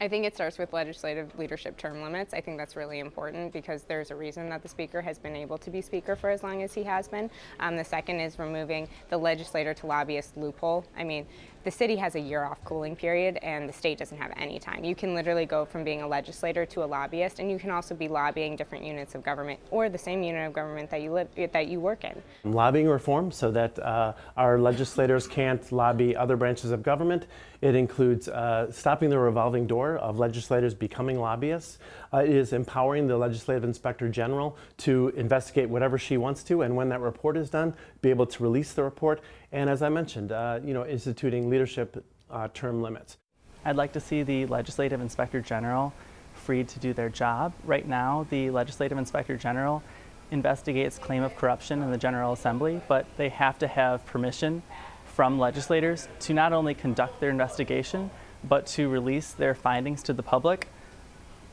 I 0.00 0.08
think 0.08 0.24
it 0.24 0.34
starts 0.34 0.58
with 0.58 0.72
legislative 0.72 1.38
leadership 1.38 1.76
term 1.76 2.02
limits. 2.02 2.34
I 2.34 2.40
think 2.40 2.58
that's 2.58 2.74
really 2.74 2.98
important 2.98 3.52
because 3.52 3.84
there's 3.84 4.10
a 4.10 4.16
reason 4.16 4.48
that 4.48 4.62
the 4.62 4.68
Speaker 4.68 5.00
has 5.00 5.18
been 5.18 5.36
able 5.36 5.56
to 5.58 5.70
be 5.70 5.80
Speaker 5.80 6.16
for 6.16 6.30
as 6.30 6.42
long 6.42 6.62
as 6.62 6.74
he 6.74 6.82
has 6.82 7.06
been. 7.06 7.30
Um, 7.60 7.76
the 7.76 7.84
second 7.84 8.20
is 8.20 8.38
removing 8.38 8.88
the 9.08 9.16
legislator 9.16 9.72
to 9.74 9.86
lobbyist 9.86 10.36
loophole. 10.36 10.84
I 10.96 11.04
mean, 11.04 11.26
the 11.64 11.70
city 11.70 11.96
has 11.96 12.14
a 12.14 12.20
year 12.20 12.44
off 12.44 12.62
cooling 12.64 12.94
period 12.94 13.38
and 13.42 13.68
the 13.68 13.72
state 13.72 13.98
doesn't 13.98 14.18
have 14.18 14.32
any 14.36 14.58
time. 14.58 14.84
You 14.84 14.94
can 14.94 15.14
literally 15.14 15.46
go 15.46 15.64
from 15.64 15.82
being 15.82 16.02
a 16.02 16.06
legislator 16.06 16.66
to 16.66 16.84
a 16.84 16.86
lobbyist 16.86 17.38
and 17.38 17.50
you 17.50 17.58
can 17.58 17.70
also 17.70 17.94
be 17.94 18.06
lobbying 18.06 18.54
different 18.54 18.84
units 18.84 19.14
of 19.14 19.22
government 19.22 19.58
or 19.70 19.88
the 19.88 19.98
same 19.98 20.22
unit 20.22 20.46
of 20.46 20.52
government 20.52 20.90
that 20.90 21.00
you 21.00 21.12
live 21.12 21.28
that 21.52 21.68
you 21.68 21.80
work 21.80 22.04
in. 22.04 22.22
Lobbying 22.44 22.86
reform 22.86 23.32
so 23.32 23.50
that 23.50 23.78
uh, 23.78 24.12
our 24.36 24.58
legislators 24.58 25.26
can't 25.26 25.72
lobby 25.72 26.14
other 26.14 26.36
branches 26.36 26.70
of 26.70 26.82
government. 26.82 27.26
It 27.62 27.74
includes 27.74 28.28
uh, 28.28 28.70
stopping 28.70 29.08
the 29.08 29.18
revolving 29.18 29.66
door 29.66 29.96
of 29.96 30.18
legislators 30.18 30.74
becoming 30.74 31.18
lobbyists. 31.18 31.78
Uh, 32.12 32.18
it 32.18 32.28
is 32.28 32.52
empowering 32.52 33.06
the 33.06 33.16
legislative 33.16 33.64
inspector 33.64 34.06
general 34.10 34.58
to 34.78 35.08
investigate 35.16 35.70
whatever 35.70 35.96
she 35.96 36.18
wants 36.18 36.42
to, 36.44 36.60
and 36.60 36.76
when 36.76 36.90
that 36.90 37.00
report 37.00 37.38
is 37.38 37.48
done, 37.48 37.74
be 38.04 38.10
able 38.10 38.26
to 38.26 38.42
release 38.42 38.72
the 38.72 38.84
report. 38.84 39.20
And 39.50 39.68
as 39.68 39.82
I 39.82 39.88
mentioned, 39.88 40.30
uh, 40.30 40.60
you 40.62 40.74
know, 40.74 40.86
instituting 40.86 41.48
leadership 41.50 42.04
uh, 42.30 42.48
term 42.54 42.82
limits. 42.82 43.16
I'd 43.64 43.76
like 43.76 43.92
to 43.94 44.00
see 44.00 44.22
the 44.22 44.46
legislative 44.46 45.00
inspector 45.00 45.40
general 45.40 45.92
freed 46.34 46.68
to 46.68 46.78
do 46.78 46.92
their 46.92 47.08
job. 47.08 47.54
Right 47.64 47.88
now, 47.88 48.26
the 48.28 48.50
legislative 48.50 48.98
inspector 48.98 49.36
general 49.36 49.82
investigates 50.30 50.98
claim 50.98 51.22
of 51.22 51.34
corruption 51.36 51.82
in 51.82 51.90
the 51.90 51.96
General 51.98 52.32
Assembly, 52.32 52.80
but 52.88 53.06
they 53.16 53.30
have 53.30 53.58
to 53.60 53.66
have 53.66 54.04
permission 54.04 54.62
from 55.06 55.38
legislators 55.38 56.08
to 56.20 56.34
not 56.34 56.52
only 56.52 56.74
conduct 56.74 57.20
their 57.20 57.30
investigation, 57.30 58.10
but 58.42 58.66
to 58.66 58.88
release 58.88 59.32
their 59.32 59.54
findings 59.54 60.02
to 60.02 60.12
the 60.12 60.22
public. 60.22 60.68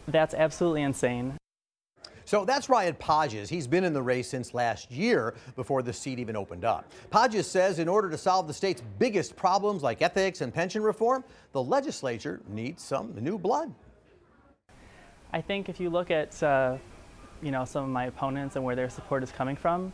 That's 0.08 0.34
absolutely 0.34 0.82
insane. 0.82 1.38
So 2.32 2.46
that's 2.46 2.70
Ryan 2.70 2.94
Podges. 2.94 3.50
He's 3.50 3.68
been 3.68 3.84
in 3.84 3.92
the 3.92 4.02
race 4.02 4.30
since 4.30 4.54
last 4.54 4.90
year 4.90 5.34
before 5.58 5.82
the 5.82 5.92
seat 5.92 6.18
even 6.18 6.38
opened 6.38 6.64
up. 6.64 6.90
Podges 7.12 7.44
says 7.44 7.78
in 7.78 7.90
order 7.90 8.10
to 8.10 8.18
solve 8.18 8.48
the 8.48 8.54
state's 8.54 8.82
biggest 9.00 9.36
problems 9.36 9.84
like 9.84 10.02
ethics 10.02 10.40
and 10.40 10.54
pension 10.54 10.82
reform, 10.82 11.26
the 11.52 11.62
legislature 11.62 12.40
needs 12.48 12.82
some 12.84 13.14
new 13.20 13.38
blood. 13.38 13.76
I 15.34 15.42
think 15.42 15.68
if 15.68 15.78
you 15.82 15.90
look 15.90 16.10
at 16.10 16.42
uh, 16.42 16.78
you 17.42 17.52
know 17.52 17.66
some 17.66 17.84
of 17.84 17.90
my 17.90 18.06
opponents 18.06 18.56
and 18.56 18.64
where 18.64 18.78
their 18.78 18.90
support 18.90 19.24
is 19.24 19.32
coming 19.34 19.58
from, 19.58 19.92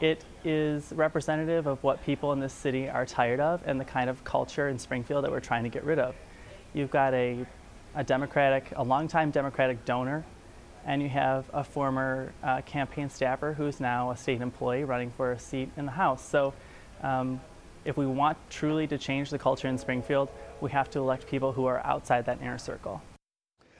it 0.00 0.24
is 0.44 0.92
representative 0.94 1.66
of 1.66 1.82
what 1.82 2.00
people 2.04 2.32
in 2.32 2.38
this 2.38 2.52
city 2.52 2.88
are 2.88 3.04
tired 3.04 3.40
of 3.40 3.60
and 3.66 3.80
the 3.80 3.84
kind 3.84 4.08
of 4.08 4.22
culture 4.22 4.68
in 4.68 4.78
Springfield 4.78 5.24
that 5.24 5.32
we're 5.32 5.40
trying 5.40 5.64
to 5.64 5.68
get 5.68 5.82
rid 5.82 5.98
of. 5.98 6.14
You've 6.74 6.92
got 6.92 7.12
a, 7.12 7.44
a 7.96 8.04
Democratic, 8.04 8.72
a 8.76 8.84
longtime 8.84 9.32
Democratic 9.32 9.84
donor 9.84 10.24
and 10.86 11.02
you 11.02 11.08
have 11.08 11.48
a 11.52 11.62
former 11.62 12.32
uh, 12.42 12.60
campaign 12.62 13.08
staffer 13.08 13.52
who's 13.52 13.80
now 13.80 14.10
a 14.10 14.16
state 14.16 14.40
employee 14.40 14.84
running 14.84 15.10
for 15.10 15.32
a 15.32 15.38
seat 15.38 15.70
in 15.76 15.86
the 15.86 15.92
House. 15.92 16.26
So, 16.26 16.54
um, 17.02 17.40
if 17.84 17.96
we 17.96 18.06
want 18.06 18.38
truly 18.48 18.86
to 18.86 18.98
change 18.98 19.30
the 19.30 19.38
culture 19.38 19.68
in 19.68 19.76
Springfield, 19.76 20.28
we 20.60 20.70
have 20.70 20.88
to 20.90 21.00
elect 21.00 21.26
people 21.26 21.52
who 21.52 21.66
are 21.66 21.84
outside 21.84 22.26
that 22.26 22.40
inner 22.40 22.58
circle. 22.58 23.02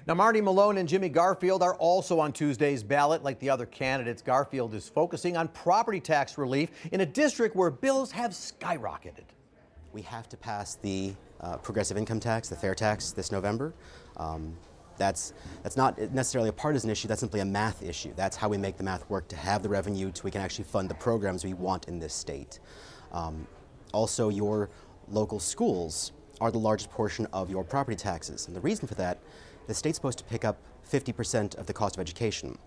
Now, 0.07 0.15
Marty 0.15 0.41
Malone 0.41 0.79
and 0.79 0.89
Jimmy 0.89 1.09
Garfield 1.09 1.63
are 1.63 1.75
also 1.77 2.19
on 2.19 2.33
Tuesday's 2.33 2.83
ballot. 2.83 3.23
Like 3.23 3.39
the 3.39 3.51
other 3.51 3.67
candidates, 3.67 4.21
Garfield 4.21 4.75
is 4.75 4.89
focusing 4.89 5.37
on 5.37 5.47
property 5.49 6.01
tax 6.01 6.37
relief 6.37 6.71
in 6.91 7.03
a 7.03 7.07
district 7.07 7.55
where 7.55 7.71
bills 7.71 8.11
have 8.11 8.33
skyrocketed. 8.33 9.27
We 9.93 10.03
have 10.03 10.29
to 10.31 10.37
pass 10.37 10.75
the 10.75 11.15
uh, 11.41 11.59
progressive 11.59 11.97
income 11.97 12.19
tax, 12.19 12.49
the 12.49 12.57
fair 12.57 12.75
tax, 12.75 13.13
this 13.13 13.31
November. 13.31 13.75
Um, 14.17 14.57
that's, 14.97 15.33
that's 15.63 15.77
not 15.77 15.99
necessarily 16.13 16.49
a 16.49 16.53
partisan 16.53 16.91
issue, 16.91 17.09
that's 17.09 17.21
simply 17.21 17.41
a 17.41 17.45
math 17.45 17.83
issue. 17.83 18.13
That's 18.17 18.37
how 18.37 18.49
we 18.49 18.59
make 18.59 18.77
the 18.77 18.85
math 18.85 19.09
work 19.11 19.29
to 19.29 19.37
have 19.37 19.63
the 19.63 19.69
revenue 19.69 20.11
so 20.15 20.23
we 20.25 20.31
can 20.31 20.41
actually 20.41 20.65
fund 20.65 20.89
the 20.89 20.95
programs 20.95 21.45
we 21.45 21.55
want 21.55 21.89
in 21.89 21.99
this 21.99 22.15
state. 22.15 22.61
Um, 23.13 23.47
also, 23.93 24.29
your 24.29 24.71
local 25.09 25.39
schools 25.39 26.13
are 26.41 26.51
the 26.51 26.59
largest 26.59 26.91
portion 26.91 27.27
of 27.33 27.51
your 27.51 27.63
property 27.63 27.97
taxes. 27.97 28.47
And 28.47 28.57
the 28.57 28.61
reason 28.61 28.89
for 28.89 28.95
that, 28.97 29.19
the 29.67 29.75
state's 29.75 29.97
supposed 29.97 30.19
to 30.19 30.25
pick 30.25 30.45
up 30.45 30.59
50% 30.91 31.57
of 31.57 31.67
the 31.67 31.73
cost 31.73 31.97
of 31.97 32.01
education. 32.01 32.59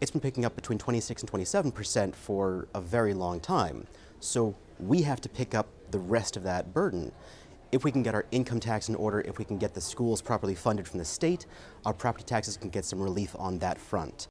It's 0.00 0.10
been 0.10 0.20
picking 0.20 0.44
up 0.44 0.56
between 0.56 0.78
26 0.78 1.22
and 1.22 1.30
27% 1.30 2.14
for 2.14 2.68
a 2.74 2.80
very 2.80 3.14
long 3.14 3.38
time. 3.38 3.86
So 4.18 4.56
we 4.78 5.02
have 5.02 5.20
to 5.20 5.28
pick 5.28 5.54
up 5.54 5.68
the 5.90 5.98
rest 5.98 6.36
of 6.36 6.42
that 6.44 6.72
burden. 6.72 7.12
If 7.72 7.84
we 7.84 7.92
can 7.92 8.02
get 8.02 8.14
our 8.14 8.26
income 8.30 8.60
tax 8.60 8.88
in 8.88 8.94
order, 8.94 9.20
if 9.20 9.38
we 9.38 9.44
can 9.44 9.58
get 9.58 9.74
the 9.74 9.80
schools 9.80 10.20
properly 10.20 10.54
funded 10.54 10.86
from 10.88 10.98
the 10.98 11.04
state, 11.04 11.46
our 11.86 11.94
property 11.94 12.24
taxes 12.24 12.56
can 12.56 12.70
get 12.70 12.84
some 12.84 13.00
relief 13.00 13.34
on 13.38 13.58
that 13.58 13.78
front. 13.78 14.28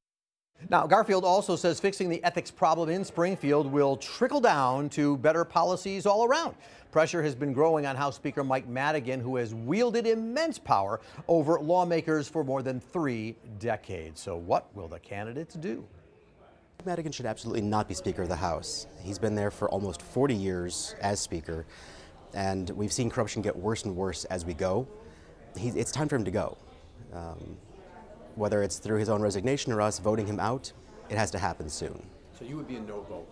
Now, 0.70 0.86
Garfield 0.86 1.24
also 1.24 1.56
says 1.56 1.80
fixing 1.80 2.10
the 2.10 2.22
ethics 2.24 2.52
problem 2.52 2.90
in 2.90 3.06
Springfield 3.06 3.72
will 3.72 3.96
trickle 3.96 4.42
down 4.42 4.90
to 4.90 5.16
better 5.18 5.46
policies 5.46 6.06
all 6.06 6.26
around. 6.26 6.56
Pressure 6.92 7.24
has 7.24 7.34
been 7.34 7.54
growing 7.54 7.86
on 7.86 7.96
House 7.96 8.18
Speaker 8.18 8.44
Mike 8.44 8.68
Madigan, 8.68 9.22
who 9.22 9.38
has 9.38 9.56
wielded 9.56 10.06
immense 10.06 10.60
power 10.60 11.00
over 11.30 11.60
lawmakers 11.62 12.28
for 12.28 12.44
more 12.44 12.62
than 12.62 12.80
three 12.80 13.38
decades. 13.60 14.20
So, 14.20 14.36
what 14.36 14.76
will 14.76 14.90
the 14.90 15.00
candidates 15.00 15.56
do? 15.56 15.86
Madigan 16.86 17.12
should 17.12 17.26
absolutely 17.26 17.62
not 17.62 17.88
be 17.88 17.94
Speaker 17.94 18.24
of 18.24 18.30
the 18.30 18.36
House. 18.36 18.88
He's 19.02 19.20
been 19.20 19.36
there 19.36 19.52
for 19.52 19.70
almost 19.70 20.02
40 20.02 20.34
years 20.34 20.96
as 21.02 21.20
Speaker, 21.20 21.66
and 22.34 22.70
we've 22.72 22.94
seen 22.94 23.10
corruption 23.10 23.42
get 23.42 23.56
worse 23.56 23.86
and 23.86 23.96
worse 23.96 24.26
as 24.26 24.46
we 24.46 24.54
go. 24.54 24.88
He, 25.58 25.70
it's 25.70 25.92
time 25.92 26.08
for 26.08 26.16
him 26.16 26.26
to 26.26 26.32
go. 26.32 26.58
Um, 27.14 27.58
whether 28.36 28.62
it's 28.64 28.78
through 28.78 29.00
his 29.00 29.10
own 29.10 29.22
resignation 29.22 29.74
or 29.74 29.82
us 29.82 30.00
voting 30.00 30.28
him 30.28 30.40
out, 30.40 30.72
it 31.10 31.18
has 31.18 31.32
to 31.32 31.40
happen 31.40 31.70
soon. 31.70 32.02
So, 32.38 32.46
you 32.46 32.56
would 32.56 32.68
be 32.68 32.76
a 32.76 32.82
no 32.82 33.02
vote 33.02 33.28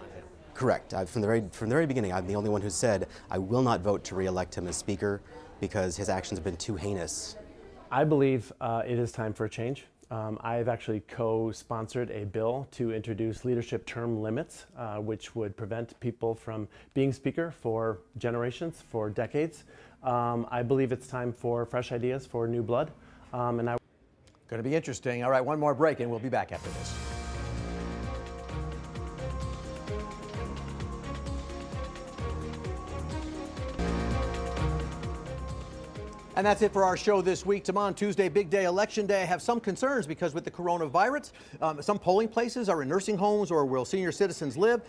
on 0.00 0.06
him? 0.06 0.24
Correct. 0.54 0.94
I, 0.94 1.04
from, 1.04 1.20
the 1.20 1.26
very, 1.26 1.44
from 1.52 1.68
the 1.68 1.74
very 1.74 1.86
beginning, 1.86 2.12
I'm 2.12 2.26
the 2.26 2.34
only 2.34 2.50
one 2.50 2.62
who 2.62 2.70
said 2.70 3.06
I 3.30 3.38
will 3.38 3.62
not 3.62 3.82
vote 3.82 4.02
to 4.04 4.14
re-elect 4.14 4.56
him 4.56 4.66
as 4.66 4.76
Speaker 4.76 5.20
because 5.60 5.96
his 5.96 6.08
actions 6.08 6.38
have 6.38 6.44
been 6.44 6.56
too 6.56 6.76
heinous. 6.76 7.36
I 7.90 8.04
believe 8.04 8.52
uh, 8.60 8.82
it 8.86 8.98
is 8.98 9.12
time 9.12 9.32
for 9.32 9.44
a 9.44 9.50
change. 9.50 9.86
Um, 10.10 10.38
I've 10.42 10.68
actually 10.68 11.00
co-sponsored 11.00 12.10
a 12.10 12.24
bill 12.24 12.66
to 12.72 12.92
introduce 12.92 13.44
leadership 13.44 13.84
term 13.84 14.22
limits, 14.22 14.66
uh, 14.76 14.96
which 14.96 15.34
would 15.34 15.56
prevent 15.56 15.98
people 16.00 16.34
from 16.34 16.66
being 16.94 17.12
speaker 17.12 17.50
for 17.50 17.98
generations, 18.16 18.82
for 18.90 19.10
decades. 19.10 19.64
Um, 20.02 20.46
I 20.50 20.62
believe 20.62 20.92
it's 20.92 21.08
time 21.08 21.32
for 21.32 21.66
fresh 21.66 21.92
ideas, 21.92 22.24
for 22.24 22.48
new 22.48 22.62
blood, 22.62 22.90
um, 23.32 23.60
and 23.60 23.68
I. 23.68 23.76
Going 24.48 24.62
to 24.62 24.68
be 24.68 24.74
interesting. 24.74 25.22
All 25.24 25.30
right, 25.30 25.44
one 25.44 25.60
more 25.60 25.74
break, 25.74 26.00
and 26.00 26.10
we'll 26.10 26.20
be 26.20 26.30
back 26.30 26.52
after 26.52 26.70
this. 26.70 27.07
And 36.38 36.46
that's 36.46 36.62
it 36.62 36.72
for 36.72 36.84
our 36.84 36.96
show 36.96 37.20
this 37.20 37.44
week. 37.44 37.64
Tomorrow, 37.64 37.94
Tuesday, 37.94 38.28
big 38.28 38.48
day, 38.48 38.62
election 38.62 39.06
day. 39.06 39.22
I 39.22 39.24
have 39.24 39.42
some 39.42 39.58
concerns 39.58 40.06
because 40.06 40.34
with 40.34 40.44
the 40.44 40.52
coronavirus, 40.52 41.32
um, 41.60 41.82
some 41.82 41.98
polling 41.98 42.28
places 42.28 42.68
are 42.68 42.80
in 42.80 42.88
nursing 42.88 43.18
homes 43.18 43.50
or 43.50 43.64
where 43.64 43.84
senior 43.84 44.12
citizens 44.12 44.56
live. 44.56 44.82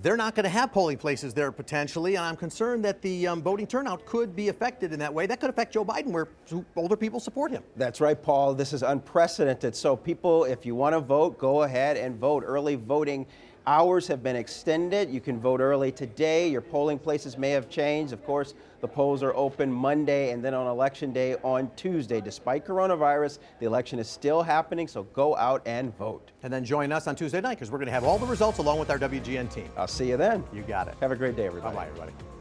They're 0.00 0.16
not 0.16 0.34
going 0.34 0.44
to 0.44 0.48
have 0.48 0.72
polling 0.72 0.96
places 0.96 1.34
there 1.34 1.52
potentially, 1.52 2.14
and 2.14 2.24
I'm 2.24 2.34
concerned 2.34 2.82
that 2.86 3.02
the 3.02 3.26
um, 3.26 3.42
voting 3.42 3.66
turnout 3.66 4.06
could 4.06 4.34
be 4.34 4.48
affected 4.48 4.94
in 4.94 4.98
that 5.00 5.12
way. 5.12 5.26
That 5.26 5.38
could 5.38 5.50
affect 5.50 5.74
Joe 5.74 5.84
Biden, 5.84 6.12
where 6.12 6.28
older 6.76 6.96
people 6.96 7.20
support 7.20 7.50
him. 7.50 7.62
That's 7.76 8.00
right, 8.00 8.20
Paul. 8.22 8.54
This 8.54 8.72
is 8.72 8.82
unprecedented. 8.82 9.76
So, 9.76 9.96
people, 9.96 10.44
if 10.44 10.64
you 10.64 10.74
want 10.74 10.94
to 10.94 11.00
vote, 11.00 11.36
go 11.36 11.64
ahead 11.64 11.98
and 11.98 12.16
vote. 12.16 12.42
Early 12.42 12.76
voting 12.76 13.26
hours 13.66 14.06
have 14.08 14.22
been 14.22 14.36
extended. 14.36 15.10
You 15.10 15.20
can 15.20 15.38
vote 15.38 15.60
early 15.60 15.90
today. 15.90 16.48
Your 16.48 16.60
polling 16.60 16.98
places 16.98 17.36
may 17.36 17.50
have 17.50 17.68
changed. 17.68 18.12
Of 18.12 18.24
course, 18.24 18.54
the 18.80 18.88
polls 18.88 19.22
are 19.22 19.34
open 19.34 19.72
Monday 19.72 20.30
and 20.30 20.44
then 20.44 20.54
on 20.54 20.66
election 20.66 21.12
day 21.12 21.36
on 21.42 21.70
Tuesday. 21.76 22.20
Despite 22.20 22.64
coronavirus, 22.66 23.38
the 23.58 23.66
election 23.66 23.98
is 23.98 24.08
still 24.08 24.42
happening, 24.42 24.86
so 24.86 25.04
go 25.04 25.36
out 25.36 25.62
and 25.66 25.96
vote. 25.96 26.30
And 26.42 26.52
then 26.52 26.64
join 26.64 26.92
us 26.92 27.06
on 27.06 27.16
Tuesday 27.16 27.40
night 27.40 27.54
because 27.54 27.70
we're 27.70 27.78
going 27.78 27.86
to 27.86 27.92
have 27.92 28.04
all 28.04 28.18
the 28.18 28.26
results 28.26 28.58
along 28.58 28.78
with 28.78 28.90
our 28.90 28.98
WGN 28.98 29.52
team. 29.52 29.68
I'll 29.76 29.88
see 29.88 30.08
you 30.08 30.16
then. 30.16 30.44
You 30.52 30.62
got 30.62 30.88
it. 30.88 30.94
Have 31.00 31.12
a 31.12 31.16
great 31.16 31.36
day, 31.36 31.46
everybody. 31.46 31.74
Bye 31.74 31.82
bye, 31.82 31.88
everybody. 31.88 32.35